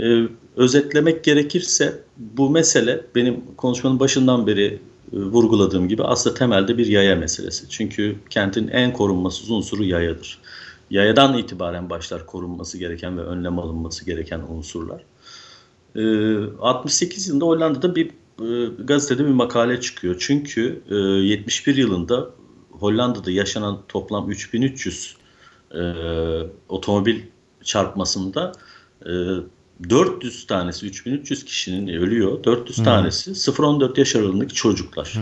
Ee, 0.01 0.23
özetlemek 0.57 1.25
gerekirse 1.25 1.99
bu 2.17 2.51
mesele 2.51 3.01
benim 3.15 3.41
konuşmanın 3.57 4.01
başından 4.01 4.47
beri 4.47 4.79
e, 5.13 5.17
vurguladığım 5.17 5.89
gibi 5.89 6.03
aslında 6.03 6.37
temelde 6.37 6.79
bir 6.79 6.87
yaya 6.87 7.17
meselesi. 7.17 7.69
Çünkü 7.69 8.17
kentin 8.31 8.69
en 8.69 8.93
korunmasız 8.93 9.51
unsuru 9.51 9.85
yayadır. 9.85 10.39
Yayadan 10.91 11.39
itibaren 11.39 11.91
başlar 11.91 12.27
korunması 12.27 12.79
gereken 12.79 13.19
ve 13.19 13.23
önlem 13.23 13.59
alınması 13.59 14.07
gereken 14.07 14.41
unsurlar. 14.49 15.05
Ee, 15.97 16.59
68 16.61 17.29
yılında 17.29 17.45
Hollanda'da 17.45 17.97
bir 17.97 18.11
e, 18.41 18.67
gazetede 18.85 19.25
bir 19.25 19.33
makale 19.33 19.81
çıkıyor. 19.81 20.17
Çünkü 20.19 20.83
e, 20.91 20.95
71 20.95 21.77
yılında 21.77 22.31
Hollanda'da 22.71 23.31
yaşanan 23.31 23.79
toplam 23.89 24.31
3300 24.31 25.17
e, 25.75 25.81
otomobil 26.69 27.21
çarpmasında 27.63 28.53
e, 29.07 29.11
400 29.91 30.47
tanesi 30.47 30.87
3300 30.87 31.45
kişinin 31.45 31.89
ölüyor. 31.89 32.45
400 32.45 32.83
tanesi 32.83 33.31
0-14 33.31 33.99
yaş 33.99 34.17
aralığındaki 34.17 34.55
çocuklar. 34.55 35.15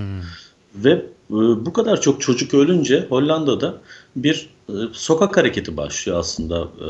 Ve 0.74 0.90
e, 0.90 1.34
bu 1.66 1.72
kadar 1.72 2.00
çok 2.00 2.20
çocuk 2.20 2.54
ölünce 2.54 3.06
Hollanda'da 3.08 3.80
bir 4.16 4.48
e, 4.68 4.72
sokak 4.92 5.36
hareketi 5.36 5.76
başlıyor 5.76 6.18
aslında. 6.18 6.62
E, 6.62 6.88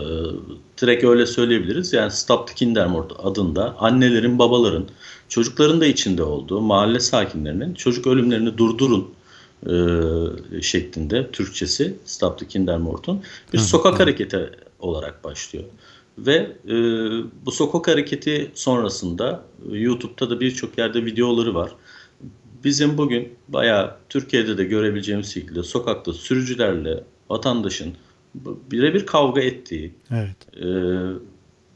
direkt 0.81 1.05
öyle 1.05 1.27
söyleyebiliriz. 1.27 1.93
Yani 1.93 2.11
Stop 2.11 2.49
the 2.49 2.55
Kindermord 2.55 3.11
adında 3.23 3.77
annelerin, 3.79 4.39
babaların, 4.39 4.85
çocukların 5.29 5.81
da 5.81 5.87
içinde 5.87 6.23
olduğu 6.23 6.61
mahalle 6.61 7.01
sakinlerinin 7.01 7.75
çocuk 7.75 8.07
ölümlerini 8.07 8.59
durdurun 8.59 9.11
şeklinde 10.61 11.31
Türkçesi 11.31 11.95
Stop 12.05 12.39
the 12.39 12.47
Kindermord'un 12.49 13.23
bir 13.53 13.59
sokak 13.59 14.01
hareketi 14.01 14.51
olarak 14.81 15.25
başlıyor. 15.25 15.65
Ve 16.19 16.57
e, 16.69 16.75
bu 17.47 17.51
sokak 17.51 17.89
hareketi 17.89 18.51
sonrasında 18.55 19.45
YouTube'da 19.71 20.31
da 20.31 20.41
birçok 20.41 20.79
yerde 20.79 21.05
videoları 21.05 21.55
var. 21.55 21.71
Bizim 22.65 22.99
bugün 22.99 23.33
bayağı 23.49 23.97
Türkiye'de 24.09 24.59
de 24.59 24.65
görebileceğimiz 24.65 25.35
şekilde 25.35 25.63
sokakta 25.63 26.13
sürücülerle 26.13 27.05
vatandaşın 27.31 27.93
birebir 28.71 29.07
kavga 29.07 29.41
ettiği, 29.41 29.95
Evet. 30.11 30.65
e, 30.65 30.67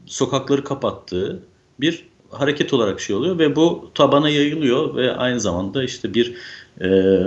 sokakları 0.05 0.63
kapattığı 0.63 1.43
bir 1.79 2.05
hareket 2.29 2.73
olarak 2.73 2.99
şey 2.99 3.15
oluyor 3.15 3.39
ve 3.39 3.55
bu 3.55 3.91
tabana 3.93 4.29
yayılıyor 4.29 4.95
ve 4.95 5.15
aynı 5.15 5.39
zamanda 5.39 5.83
işte 5.83 6.13
bir 6.13 6.35
e, 6.81 7.19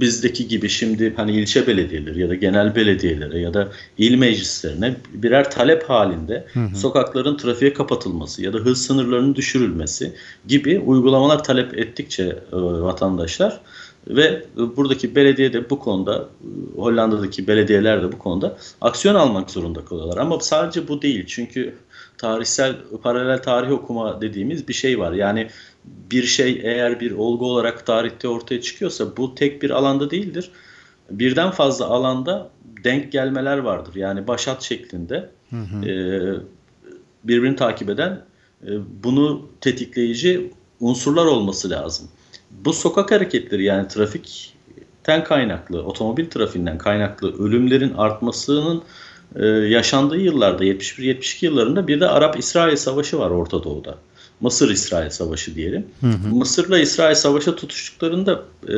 bizdeki 0.00 0.48
gibi 0.48 0.68
şimdi 0.68 1.14
hani 1.16 1.32
ilçe 1.32 1.66
belediyeleri 1.66 2.20
ya 2.20 2.28
da 2.28 2.34
genel 2.34 2.76
belediyelere 2.76 3.40
ya 3.40 3.54
da 3.54 3.68
il 3.98 4.18
meclislerine 4.18 4.96
birer 5.14 5.50
talep 5.50 5.82
halinde 5.82 6.46
hı 6.52 6.60
hı. 6.60 6.76
sokakların 6.76 7.36
trafiğe 7.36 7.72
kapatılması 7.72 8.42
ya 8.42 8.52
da 8.52 8.58
hız 8.58 8.86
sınırlarının 8.86 9.34
düşürülmesi 9.34 10.12
gibi 10.48 10.78
uygulamalar 10.78 11.44
talep 11.44 11.78
ettikçe 11.78 12.22
e, 12.22 12.56
vatandaşlar 12.56 13.60
ve 14.08 14.44
buradaki 14.56 15.16
belediye 15.16 15.52
de 15.52 15.70
bu 15.70 15.78
konuda 15.78 16.28
Hollanda'daki 16.76 17.46
belediyeler 17.46 18.02
de 18.02 18.12
bu 18.12 18.18
konuda 18.18 18.56
aksiyon 18.80 19.14
almak 19.14 19.50
zorunda 19.50 19.84
kalıyorlar. 19.84 20.16
Ama 20.18 20.40
sadece 20.40 20.88
bu 20.88 21.02
değil. 21.02 21.24
Çünkü 21.26 21.74
tarihsel 22.18 22.76
paralel 23.02 23.42
tarih 23.42 23.70
okuma 23.70 24.20
dediğimiz 24.20 24.68
bir 24.68 24.74
şey 24.74 24.98
var. 24.98 25.12
Yani 25.12 25.48
bir 25.84 26.22
şey 26.22 26.60
eğer 26.64 27.00
bir 27.00 27.10
olgu 27.10 27.46
olarak 27.46 27.86
tarihte 27.86 28.28
ortaya 28.28 28.60
çıkıyorsa 28.60 29.16
bu 29.16 29.34
tek 29.34 29.62
bir 29.62 29.70
alanda 29.70 30.10
değildir. 30.10 30.50
Birden 31.10 31.50
fazla 31.50 31.86
alanda 31.86 32.50
denk 32.84 33.12
gelmeler 33.12 33.58
vardır. 33.58 33.94
Yani 33.94 34.28
başat 34.28 34.62
şeklinde 34.62 35.30
hı 35.50 35.56
hı. 35.56 35.88
E, 35.88 35.94
birbirini 37.24 37.56
takip 37.56 37.90
eden 37.90 38.24
e, 38.66 38.70
bunu 39.04 39.46
tetikleyici 39.60 40.50
unsurlar 40.80 41.26
olması 41.26 41.70
lazım. 41.70 42.08
Bu 42.50 42.72
sokak 42.72 43.10
hareketleri 43.10 43.64
yani 43.64 43.88
trafikten 43.88 45.24
kaynaklı, 45.24 45.82
otomobil 45.82 46.30
trafiğinden 46.30 46.78
kaynaklı 46.78 47.38
ölümlerin 47.38 47.94
artmasının 47.94 48.82
e, 49.36 49.46
yaşandığı 49.46 50.18
yıllarda 50.18 50.64
71-72 50.64 51.44
yıllarında 51.44 51.88
bir 51.88 52.00
de 52.00 52.08
Arap-İsrail 52.08 52.76
Savaşı 52.76 53.18
var 53.18 53.30
Orta 53.30 53.64
Doğu'da. 53.64 53.98
Mısır-İsrail 54.42 55.10
Savaşı 55.10 55.54
diyelim. 55.54 55.86
Hı 56.00 56.06
hı. 56.06 56.34
Mısır'la 56.34 56.78
İsrail 56.78 57.14
Savaş'a 57.14 57.56
tutuştuklarında 57.56 58.42
e, 58.68 58.76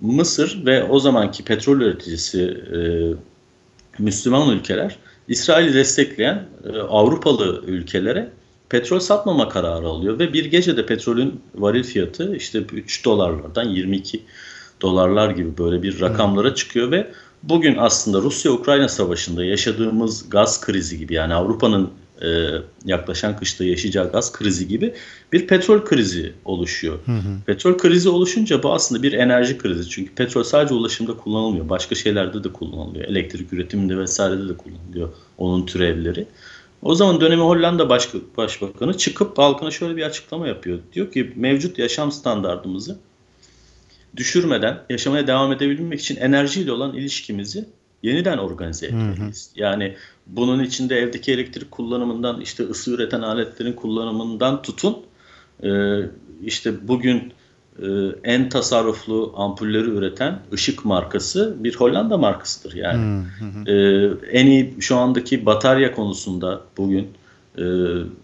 Mısır 0.00 0.66
ve 0.66 0.84
o 0.84 0.98
zamanki 0.98 1.44
petrol 1.44 1.80
üreticisi 1.80 2.42
e, 2.42 2.78
Müslüman 3.98 4.50
ülkeler 4.50 4.98
İsrail'i 5.28 5.74
destekleyen 5.74 6.46
e, 6.64 6.78
Avrupalı 6.78 7.62
ülkelere 7.66 8.30
petrol 8.68 8.98
satmama 8.98 9.48
kararı 9.48 9.86
alıyor 9.86 10.18
ve 10.18 10.32
bir 10.32 10.44
gecede 10.44 10.86
petrolün 10.86 11.40
varil 11.54 11.84
fiyatı 11.84 12.36
işte 12.36 12.58
3 12.58 13.04
dolarlardan 13.04 13.64
22 13.64 14.22
dolarlar 14.82 15.30
gibi 15.30 15.58
böyle 15.58 15.82
bir 15.82 16.00
rakamlara 16.00 16.54
çıkıyor 16.54 16.90
ve 16.90 17.10
bugün 17.42 17.76
aslında 17.78 18.20
Rusya-Ukrayna 18.20 18.88
savaşında 18.88 19.44
yaşadığımız 19.44 20.30
gaz 20.30 20.60
krizi 20.60 20.98
gibi 20.98 21.14
yani 21.14 21.34
Avrupa'nın 21.34 21.90
e, 22.22 22.26
yaklaşan 22.84 23.36
kışta 23.36 23.64
yaşayacağı 23.64 24.12
gaz 24.12 24.32
krizi 24.32 24.68
gibi 24.68 24.94
bir 25.32 25.46
petrol 25.46 25.84
krizi 25.84 26.32
oluşuyor. 26.44 26.98
Hı 27.06 27.12
hı. 27.12 27.38
Petrol 27.46 27.78
krizi 27.78 28.08
oluşunca 28.08 28.62
bu 28.62 28.72
aslında 28.72 29.02
bir 29.02 29.12
enerji 29.12 29.58
krizi. 29.58 29.90
Çünkü 29.90 30.14
petrol 30.14 30.42
sadece 30.42 30.74
ulaşımda 30.74 31.16
kullanılmıyor. 31.16 31.68
Başka 31.68 31.94
şeylerde 31.94 32.44
de 32.44 32.52
kullanılıyor. 32.52 33.04
Elektrik 33.04 33.52
üretiminde 33.52 33.98
vesairede 33.98 34.48
de 34.48 34.56
kullanılıyor 34.56 35.08
onun 35.38 35.66
türevleri. 35.66 36.26
O 36.82 36.94
zaman 36.94 37.20
dönemi 37.20 37.42
Hollanda 37.42 37.88
Baş, 37.88 38.08
Başbakanı 38.36 38.96
çıkıp 38.96 39.38
halkına 39.38 39.70
şöyle 39.70 39.96
bir 39.96 40.02
açıklama 40.02 40.48
yapıyor. 40.48 40.78
Diyor 40.92 41.12
ki 41.12 41.32
mevcut 41.36 41.78
yaşam 41.78 42.12
standartımızı 42.12 42.98
düşürmeden 44.16 44.78
yaşamaya 44.90 45.26
devam 45.26 45.52
edebilmek 45.52 46.00
için 46.00 46.16
enerjiyle 46.16 46.72
olan 46.72 46.94
ilişkimizi 46.94 47.64
yeniden 48.02 48.38
organize 48.38 48.86
etmeliyiz. 48.86 49.50
Hı 49.54 49.60
hı. 49.60 49.64
Yani 49.64 49.96
bunun 50.26 50.64
içinde 50.64 50.96
evdeki 50.96 51.32
elektrik 51.32 51.70
kullanımından 51.70 52.40
işte 52.40 52.64
ısı 52.64 52.90
üreten 52.90 53.22
aletlerin 53.22 53.72
kullanımından 53.72 54.62
tutun 54.62 54.96
e, 55.62 56.00
işte 56.44 56.88
bugün 56.88 57.32
e, 57.78 57.86
en 58.24 58.48
tasarruflu 58.48 59.34
ampulleri 59.36 59.90
üreten 59.90 60.38
ışık 60.52 60.84
markası 60.84 61.56
bir 61.58 61.76
Hollanda 61.76 62.18
markasıdır 62.18 62.74
yani. 62.74 63.24
Hı 63.38 63.44
hı. 63.44 63.70
E, 63.70 64.38
en 64.38 64.46
iyi 64.46 64.74
şu 64.80 64.96
andaki 64.96 65.46
batarya 65.46 65.94
konusunda 65.94 66.60
bugün 66.76 67.08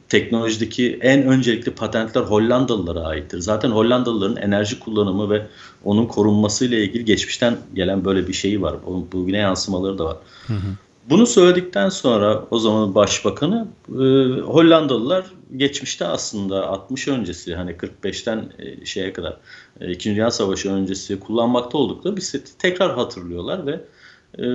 teknolojideki 0.09 0.99
en 1.03 1.23
öncelikli 1.23 1.71
patentler 1.71 2.21
Hollandalılara 2.21 3.01
aittir. 3.01 3.39
Zaten 3.39 3.71
Hollandalıların 3.71 4.37
enerji 4.37 4.81
kullanımı 4.81 5.31
ve 5.31 5.47
onun 5.85 6.07
korunması 6.07 6.65
ile 6.65 6.85
ilgili 6.85 7.05
geçmişten 7.05 7.57
gelen 7.75 8.05
böyle 8.05 8.29
bir 8.29 8.33
şeyi 8.33 8.63
var. 8.63 8.77
Bugüne 9.13 9.39
yansımaları 9.39 9.99
da 9.99 10.05
var. 10.05 10.17
Hı 10.47 10.53
hı. 10.55 10.77
Bunu 11.11 11.27
söyledikten 11.27 11.89
sonra 11.89 12.45
o 12.51 12.59
zaman 12.59 12.95
başbakanı 12.95 13.69
e, 13.89 13.93
Hollandalılar 14.41 15.25
geçmişte 15.57 16.07
aslında 16.07 16.67
60 16.67 17.09
öncesi 17.09 17.55
hani 17.55 17.71
45'ten 17.71 18.53
e, 18.59 18.87
şeye 18.87 19.13
kadar 19.13 19.37
e, 19.81 19.91
2. 19.91 20.11
Dünya 20.11 20.31
Savaşı 20.31 20.73
öncesi 20.73 21.21
kullanmakta 21.21 21.79
oldukları 21.79 22.17
bisikleti 22.17 22.59
tekrar 22.59 22.95
hatırlıyorlar 22.95 23.67
ve 23.67 23.81
e, 24.39 24.47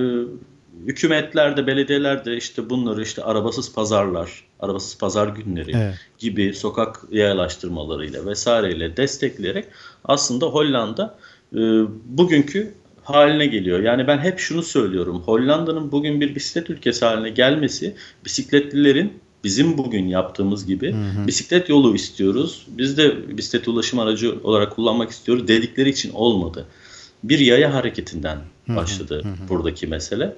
hükümetler 0.86 1.66
belediyeler 1.66 2.24
de 2.24 2.36
işte 2.36 2.70
bunları 2.70 3.02
işte 3.02 3.22
arabasız 3.22 3.74
pazarlar, 3.74 4.44
arabasız 4.60 4.98
pazar 4.98 5.28
günleri 5.28 5.72
evet. 5.76 5.94
gibi 6.18 6.54
sokak 6.54 7.00
yayalaştırmalarıyla 7.10 8.26
vesaireyle 8.26 8.96
destekleyerek 8.96 9.64
aslında 10.04 10.46
Hollanda 10.46 11.18
e, 11.52 11.58
bugünkü 12.04 12.74
haline 13.06 13.46
geliyor. 13.46 13.80
Yani 13.80 14.06
ben 14.06 14.18
hep 14.18 14.38
şunu 14.38 14.62
söylüyorum. 14.62 15.22
Hollanda'nın 15.26 15.92
bugün 15.92 16.20
bir 16.20 16.34
bisiklet 16.34 16.70
ülkesi 16.70 17.04
haline 17.04 17.30
gelmesi 17.30 17.94
bisikletlilerin 18.24 19.12
bizim 19.44 19.78
bugün 19.78 20.08
yaptığımız 20.08 20.66
gibi 20.66 20.92
hı 20.92 20.96
hı. 20.96 21.26
bisiklet 21.26 21.68
yolu 21.68 21.94
istiyoruz. 21.94 22.66
Biz 22.68 22.98
de 22.98 23.36
bisiklet 23.38 23.68
ulaşım 23.68 23.98
aracı 23.98 24.38
olarak 24.44 24.72
kullanmak 24.72 25.10
istiyoruz 25.10 25.48
dedikleri 25.48 25.88
için 25.88 26.12
olmadı. 26.12 26.66
Bir 27.24 27.38
yaya 27.38 27.74
hareketinden 27.74 28.38
başladı 28.68 29.22
hı 29.24 29.28
hı. 29.28 29.48
buradaki 29.48 29.86
mesele. 29.86 30.36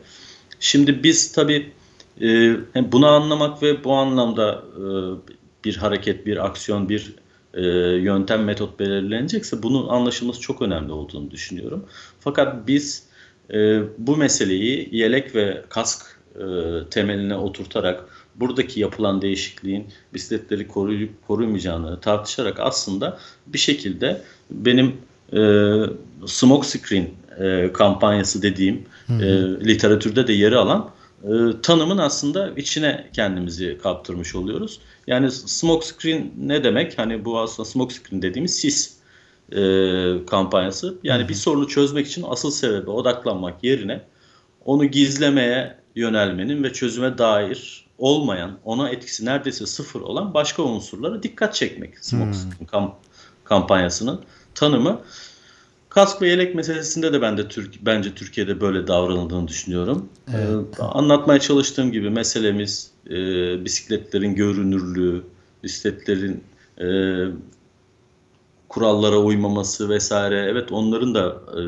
Şimdi 0.61 1.03
biz 1.03 1.33
tabii 1.33 1.73
e, 2.21 2.57
bunu 2.93 3.07
anlamak 3.07 3.63
ve 3.63 3.85
bu 3.85 3.93
anlamda 3.93 4.63
e, 4.77 4.85
bir 5.65 5.77
hareket, 5.77 6.27
bir 6.27 6.47
aksiyon, 6.47 6.89
bir 6.89 7.15
e, 7.55 7.63
yöntem, 7.97 8.45
metot 8.45 8.81
belirlenecekse 8.81 9.63
bunun 9.63 9.89
anlaşılması 9.89 10.41
çok 10.41 10.63
önemli 10.63 10.93
olduğunu 10.93 11.31
düşünüyorum. 11.31 11.85
Fakat 12.21 12.67
biz 12.67 13.03
e, 13.55 13.81
bu 13.99 14.17
meseleyi 14.17 14.89
yelek 14.93 15.35
ve 15.35 15.63
kask 15.69 16.19
e, 16.35 16.45
temeline 16.91 17.37
oturtarak 17.37 18.05
buradaki 18.35 18.81
yapılan 18.81 19.23
değişikliğin 19.23 19.87
bisikletleri 20.15 20.69
koruyup 20.69 21.27
korumayacağını 21.27 22.01
tartışarak 22.01 22.61
aslında 22.61 23.19
bir 23.47 23.59
şekilde 23.59 24.23
benim 24.51 24.97
e, 25.33 25.41
smoke 26.27 26.69
screen 26.69 27.09
e, 27.41 27.73
kampanyası 27.73 28.43
dediğim 28.43 28.85
e, 29.11 29.25
literatürde 29.67 30.27
de 30.27 30.33
yeri 30.33 30.57
alan 30.57 30.91
e, 31.25 31.29
tanımın 31.63 31.99
aslında 31.99 32.51
içine 32.57 33.11
kendimizi 33.13 33.79
kaptırmış 33.83 34.35
oluyoruz. 34.35 34.81
Yani 35.07 35.31
smoke 35.31 35.87
screen 35.87 36.33
ne 36.39 36.65
demek? 36.65 36.99
Hani 36.99 37.25
bu 37.25 37.41
aslında 37.41 37.69
smoke 37.69 37.95
screen 37.95 38.23
dediğimiz 38.23 38.57
sis 38.57 38.99
e, 39.53 39.61
kampanyası. 40.27 40.99
Yani 41.03 41.29
bir 41.29 41.35
sorunu 41.35 41.69
çözmek 41.69 42.07
için 42.07 42.25
asıl 42.29 42.51
sebebe 42.51 42.91
odaklanmak 42.91 43.65
yerine 43.65 44.01
onu 44.65 44.85
gizlemeye 44.85 45.79
yönelmenin 45.97 46.65
ve 46.65 46.73
çözüme 46.73 47.19
dair 47.19 47.89
olmayan, 47.99 48.59
ona 48.65 48.91
etkisi 48.91 49.25
neredeyse 49.25 49.67
sıfır 49.67 50.01
olan 50.01 50.35
başka 50.35 50.63
unsurlara 50.63 51.23
dikkat 51.23 51.55
çekmek 51.55 52.05
smoke 52.05 52.33
screen 52.33 52.67
kamp 52.67 52.95
kampanyasının 53.45 54.21
tanımı. 54.55 55.01
Kask 55.99 56.23
ve 56.23 56.29
yelek 56.29 56.55
meselesinde 56.55 57.13
de 57.13 57.23
ben 57.23 57.39
de 57.39 57.49
Türk 57.49 57.87
bence 57.87 58.15
Türkiye'de 58.15 58.61
böyle 58.61 58.87
davranıldığını 58.87 59.49
düşünüyorum. 59.49 60.09
Evet. 60.35 60.81
Ee, 60.81 60.83
anlatmaya 60.83 61.41
çalıştığım 61.41 61.93
gibi 61.93 62.11
meselemiz 62.11 62.91
e, 63.11 63.15
bisikletlerin 63.65 64.35
görünürlüğü, 64.35 65.23
bisikletlerin 65.65 66.45
e, 66.81 66.89
kurallara 68.69 69.19
uymaması 69.19 69.89
vesaire. 69.89 70.47
Evet 70.51 70.73
onların 70.73 71.15
da 71.15 71.37
e, 71.57 71.61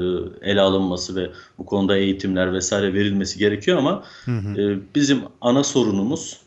ele 0.51 0.61
alınması 0.61 1.17
ve 1.17 1.31
bu 1.59 1.67
konuda 1.67 1.97
eğitimler 1.97 2.53
vesaire 2.53 2.95
verilmesi 2.95 3.39
gerekiyor 3.39 3.79
ama 3.79 4.05
hı 4.25 4.31
hı. 4.31 4.61
E, 4.61 4.79
bizim 4.95 5.21
ana 5.41 5.65
sorunumuz 5.65 6.41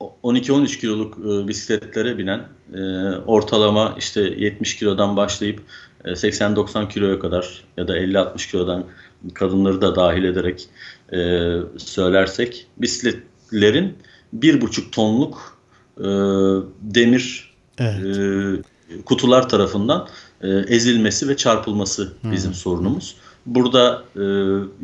12-13 0.00 0.80
kiloluk 0.80 1.18
e, 1.18 1.48
bisikletlere 1.48 2.18
binen 2.18 2.42
e, 2.74 2.80
ortalama 3.26 3.94
işte 3.98 4.20
70 4.20 4.76
kilodan 4.76 5.16
başlayıp 5.16 5.62
80-90 6.04 6.88
kiloya 6.88 7.18
kadar 7.18 7.64
ya 7.76 7.88
da 7.88 7.98
50-60 7.98 8.50
kilodan 8.50 8.84
kadınları 9.34 9.82
da 9.82 9.96
dahil 9.96 10.24
ederek 10.24 10.68
e, 11.12 11.18
söylersek 11.78 12.66
bisikletlerin 12.76 13.98
bir 14.32 14.60
buçuk 14.60 14.92
tonluk 14.92 15.58
e, 15.98 16.04
demir 16.80 17.54
evet. 17.78 18.16
e, 18.16 19.02
kutular 19.04 19.48
tarafından 19.48 20.08
e, 20.40 20.48
ezilmesi 20.48 21.28
ve 21.28 21.36
çarpılması 21.36 22.12
bizim 22.24 22.50
hmm. 22.50 22.58
sorunumuz. 22.58 23.16
Burada 23.46 24.04
e, 24.16 24.24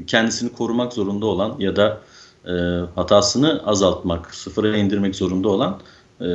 kendisini 0.06 0.52
korumak 0.52 0.92
zorunda 0.92 1.26
olan 1.26 1.56
ya 1.58 1.76
da 1.76 2.00
e, 2.46 2.52
hatasını 2.94 3.62
azaltmak, 3.66 4.34
sıfıra 4.34 4.76
indirmek 4.76 5.16
zorunda 5.16 5.48
olan 5.48 5.80
e, 6.20 6.26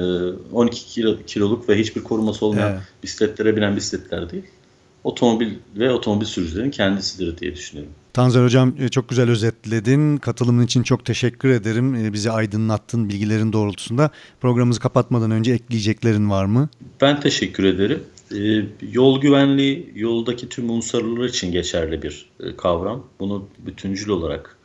12 0.52 0.86
kilo, 0.86 1.18
kiloluk 1.28 1.70
ve 1.70 1.80
hiçbir 1.80 2.04
koruması 2.04 2.46
olmayan 2.46 2.72
evet. 2.72 2.82
bisikletlere 3.04 3.56
binen 3.56 3.76
bisikletler 3.76 4.30
değil 4.30 4.46
otomobil 5.06 5.54
ve 5.76 5.92
otomobil 5.92 6.26
sürücülerin 6.26 6.72
kendisidir 6.72 7.38
diye 7.38 7.56
düşünüyorum. 7.56 7.94
Tanzer 8.14 8.44
Hocam 8.44 8.74
e, 8.80 8.90
çok 8.90 9.10
güzel 9.10 9.30
özetledin. 9.30 10.18
Katılımın 10.18 10.66
için 10.66 10.84
çok 10.84 11.06
teşekkür 11.06 11.50
ederim. 11.50 11.96
E, 11.96 12.14
Bizi 12.14 12.32
aydınlattın 12.32 13.10
bilgilerin 13.10 13.54
doğrultusunda. 13.54 14.10
Programımızı 14.42 14.80
kapatmadan 14.80 15.32
önce 15.32 15.54
ekleyeceklerin 15.54 16.30
var 16.30 16.46
mı? 16.46 16.70
Ben 17.02 17.20
teşekkür 17.20 17.64
ederim. 17.64 18.04
Ee, 18.36 18.66
yol 18.92 19.22
güvenliği 19.22 19.92
yoldaki 19.96 20.50
tüm 20.50 20.70
unsarlar 20.70 21.26
için 21.26 21.52
geçerli 21.52 22.02
bir 22.02 22.30
e, 22.40 22.56
kavram. 22.56 23.04
Bunu 23.20 23.48
bütüncül 23.58 24.10
olarak 24.10 24.58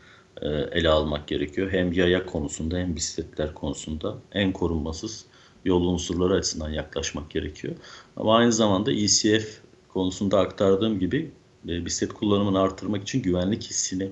e, 0.42 0.48
ele 0.48 0.88
almak 0.88 1.28
gerekiyor. 1.28 1.72
Hem 1.72 1.92
yaya 1.92 2.26
konusunda 2.26 2.78
hem 2.78 2.96
bisikletler 2.96 3.54
konusunda 3.54 4.16
en 4.32 4.52
korunmasız 4.52 5.24
yol 5.64 5.86
unsurları 5.86 6.34
açısından 6.34 6.70
yaklaşmak 6.70 7.30
gerekiyor. 7.30 7.74
Ama 8.16 8.36
aynı 8.36 8.52
zamanda 8.52 8.92
ECF 8.92 9.60
konusunda 9.94 10.38
aktardığım 10.38 10.98
gibi 10.98 11.30
e, 11.68 11.86
bisiklet 11.86 12.12
kullanımını 12.12 12.60
arttırmak 12.60 13.02
için 13.02 13.22
güvenlik 13.22 13.62
hissini 13.62 14.08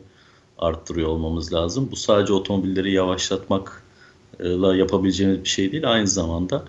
arttırıyor 0.59 1.09
olmamız 1.09 1.53
lazım. 1.53 1.89
Bu 1.91 1.97
sadece 1.97 2.33
otomobilleri 2.33 2.93
yavaşlatmakla 2.93 4.77
yapabileceğimiz 4.77 5.45
bir 5.45 5.49
şey 5.49 5.73
değil. 5.73 5.93
Aynı 5.93 6.07
zamanda 6.07 6.65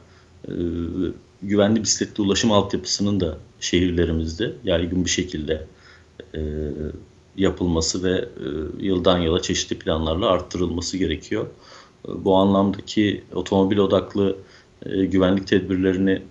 e, 0.47 0.53
güvenli 1.41 1.83
bisikletli 1.83 2.21
ulaşım 2.23 2.51
altyapısının 2.51 3.19
da 3.19 3.37
şehirlerimizde 3.59 4.53
yaygın 4.63 5.05
bir 5.05 5.09
şekilde 5.09 5.67
e, 6.35 6.41
yapılması 7.37 8.03
ve 8.03 8.11
e, 8.19 8.47
yıldan 8.85 9.19
yıla 9.19 9.41
çeşitli 9.41 9.79
planlarla 9.79 10.29
arttırılması 10.29 10.97
gerekiyor. 10.97 11.47
E, 12.07 12.25
bu 12.25 12.35
anlamdaki 12.35 13.23
otomobil 13.33 13.77
odaklı 13.77 14.35
e, 14.85 15.05
güvenlik 15.05 15.47
tedbirlerini 15.47 16.21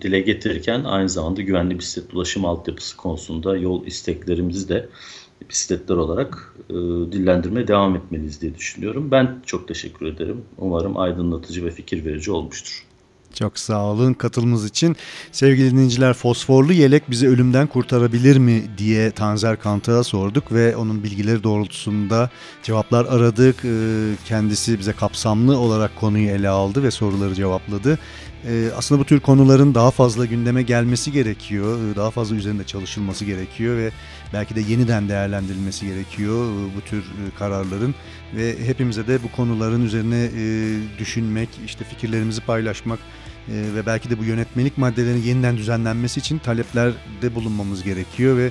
dile 0.00 0.20
getirirken 0.20 0.84
aynı 0.84 1.08
zamanda 1.08 1.42
güvenli 1.42 1.78
bisiklet 1.78 2.14
ulaşım 2.14 2.44
altyapısı 2.44 2.96
konusunda 2.96 3.56
yol 3.56 3.86
isteklerimizi 3.86 4.68
de 4.68 4.88
bisikletler 5.48 5.96
olarak 5.96 6.54
e, 6.70 6.74
dillendirmeye 7.12 7.68
devam 7.68 7.96
etmeliyiz 7.96 8.40
diye 8.40 8.54
düşünüyorum. 8.54 9.10
Ben 9.10 9.42
çok 9.46 9.68
teşekkür 9.68 10.06
ederim. 10.06 10.44
Umarım 10.58 10.98
aydınlatıcı 10.98 11.64
ve 11.64 11.70
fikir 11.70 12.04
verici 12.04 12.30
olmuştur. 12.30 12.86
Çok 13.34 13.58
sağ 13.58 13.84
olun 13.84 14.12
katılımınız 14.12 14.66
için. 14.66 14.96
Sevgili 15.32 15.70
dinleyiciler 15.70 16.12
fosforlu 16.12 16.72
yelek 16.72 17.10
bizi 17.10 17.28
ölümden 17.28 17.66
kurtarabilir 17.66 18.36
mi 18.36 18.62
diye 18.78 19.10
Tanzer 19.10 19.60
Kantık'a 19.60 20.04
sorduk 20.04 20.52
ve 20.52 20.76
onun 20.76 21.02
bilgileri 21.02 21.42
doğrultusunda 21.42 22.30
cevaplar 22.62 23.04
aradık. 23.04 23.64
Ee, 23.64 24.14
Kendisi 24.24 24.78
bize 24.78 24.92
kapsamlı 24.92 25.58
olarak 25.58 25.96
konuyu 25.96 26.28
ele 26.28 26.48
aldı 26.48 26.82
ve 26.82 26.90
soruları 26.90 27.34
cevapladı. 27.34 27.98
Ee, 28.44 28.70
Aslında 28.76 29.00
bu 29.00 29.04
tür 29.04 29.20
konuların 29.20 29.74
daha 29.74 29.90
fazla 29.90 30.24
gündeme 30.24 30.62
gelmesi 30.62 31.12
gerekiyor. 31.12 31.78
Ee, 31.78 31.96
Daha 31.96 32.10
fazla 32.10 32.36
üzerinde 32.36 32.64
çalışılması 32.64 33.24
gerekiyor 33.24 33.76
ve 33.76 33.90
belki 34.32 34.54
de 34.56 34.60
yeniden 34.60 35.08
değerlendirilmesi 35.08 35.86
gerekiyor 35.86 36.44
e, 36.44 36.76
bu 36.76 36.80
tür 36.80 36.98
e, 36.98 37.38
kararların 37.38 37.94
ve 38.36 38.66
hepimize 38.66 39.06
de 39.06 39.22
bu 39.22 39.32
konuların 39.32 39.84
üzerine 39.84 40.24
e, 40.36 40.76
düşünmek, 40.98 41.48
işte 41.66 41.84
fikirlerimizi 41.84 42.40
paylaşmak 42.40 42.98
e, 43.48 43.54
ve 43.74 43.86
belki 43.86 44.10
de 44.10 44.18
bu 44.18 44.24
yönetmelik 44.24 44.78
maddelerinin 44.78 45.22
yeniden 45.22 45.56
düzenlenmesi 45.56 46.20
için 46.20 46.38
taleplerde 46.38 47.34
bulunmamız 47.34 47.82
gerekiyor 47.82 48.36
ve 48.36 48.50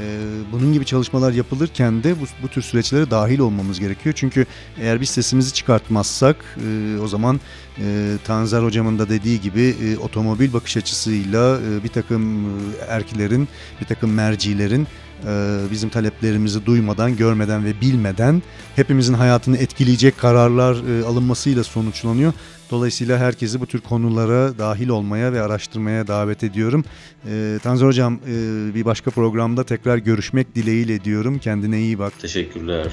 e, 0.00 0.18
bunun 0.52 0.72
gibi 0.72 0.84
çalışmalar 0.84 1.32
yapılırken 1.32 2.02
de 2.02 2.20
bu, 2.20 2.24
bu 2.42 2.48
tür 2.48 2.62
süreçlere 2.62 3.10
dahil 3.10 3.38
olmamız 3.38 3.80
gerekiyor. 3.80 4.14
Çünkü 4.18 4.46
eğer 4.80 5.00
biz 5.00 5.10
sesimizi 5.10 5.52
çıkartmazsak 5.54 6.36
e, 6.66 6.98
o 6.98 7.08
zaman 7.08 7.40
e, 7.78 8.16
Tanzer 8.24 8.62
hocamın 8.62 8.98
da 8.98 9.08
dediği 9.08 9.40
gibi 9.40 9.74
e, 9.82 9.98
otomobil 9.98 10.52
bakış 10.52 10.76
açısıyla 10.76 11.58
e, 11.60 11.84
bir 11.84 11.88
takım 11.88 12.46
e, 12.46 12.84
erkilerin, 12.88 13.48
bir 13.80 13.86
takım 13.86 14.12
mercilerin 14.12 14.86
e, 15.26 15.58
bizim 15.70 15.90
taleplerimizi 15.90 16.66
duymadan, 16.66 17.16
görmeden 17.16 17.64
ve 17.64 17.80
bilmeden 17.80 18.42
hepimizin 18.76 19.14
hayatını 19.14 19.56
etkileyecek 19.56 20.18
kararlar 20.18 20.74
e, 20.74 21.04
alınmasıyla 21.04 21.64
sonuçlanıyor. 21.64 22.32
Dolayısıyla 22.72 23.18
herkesi 23.18 23.60
bu 23.60 23.66
tür 23.66 23.80
konulara 23.80 24.58
dahil 24.58 24.88
olmaya 24.88 25.32
ve 25.32 25.42
araştırmaya 25.42 26.06
davet 26.06 26.44
ediyorum. 26.44 26.84
E, 27.30 27.58
Tanzer 27.62 27.86
Hocam 27.86 28.14
e, 28.14 28.74
bir 28.74 28.84
başka 28.84 29.10
programda 29.10 29.64
tekrar 29.64 29.96
görüşmek 29.98 30.54
dileğiyle 30.54 31.04
diyorum. 31.04 31.38
Kendine 31.38 31.80
iyi 31.80 31.98
bak. 31.98 32.12
Teşekkürler. 32.20 32.92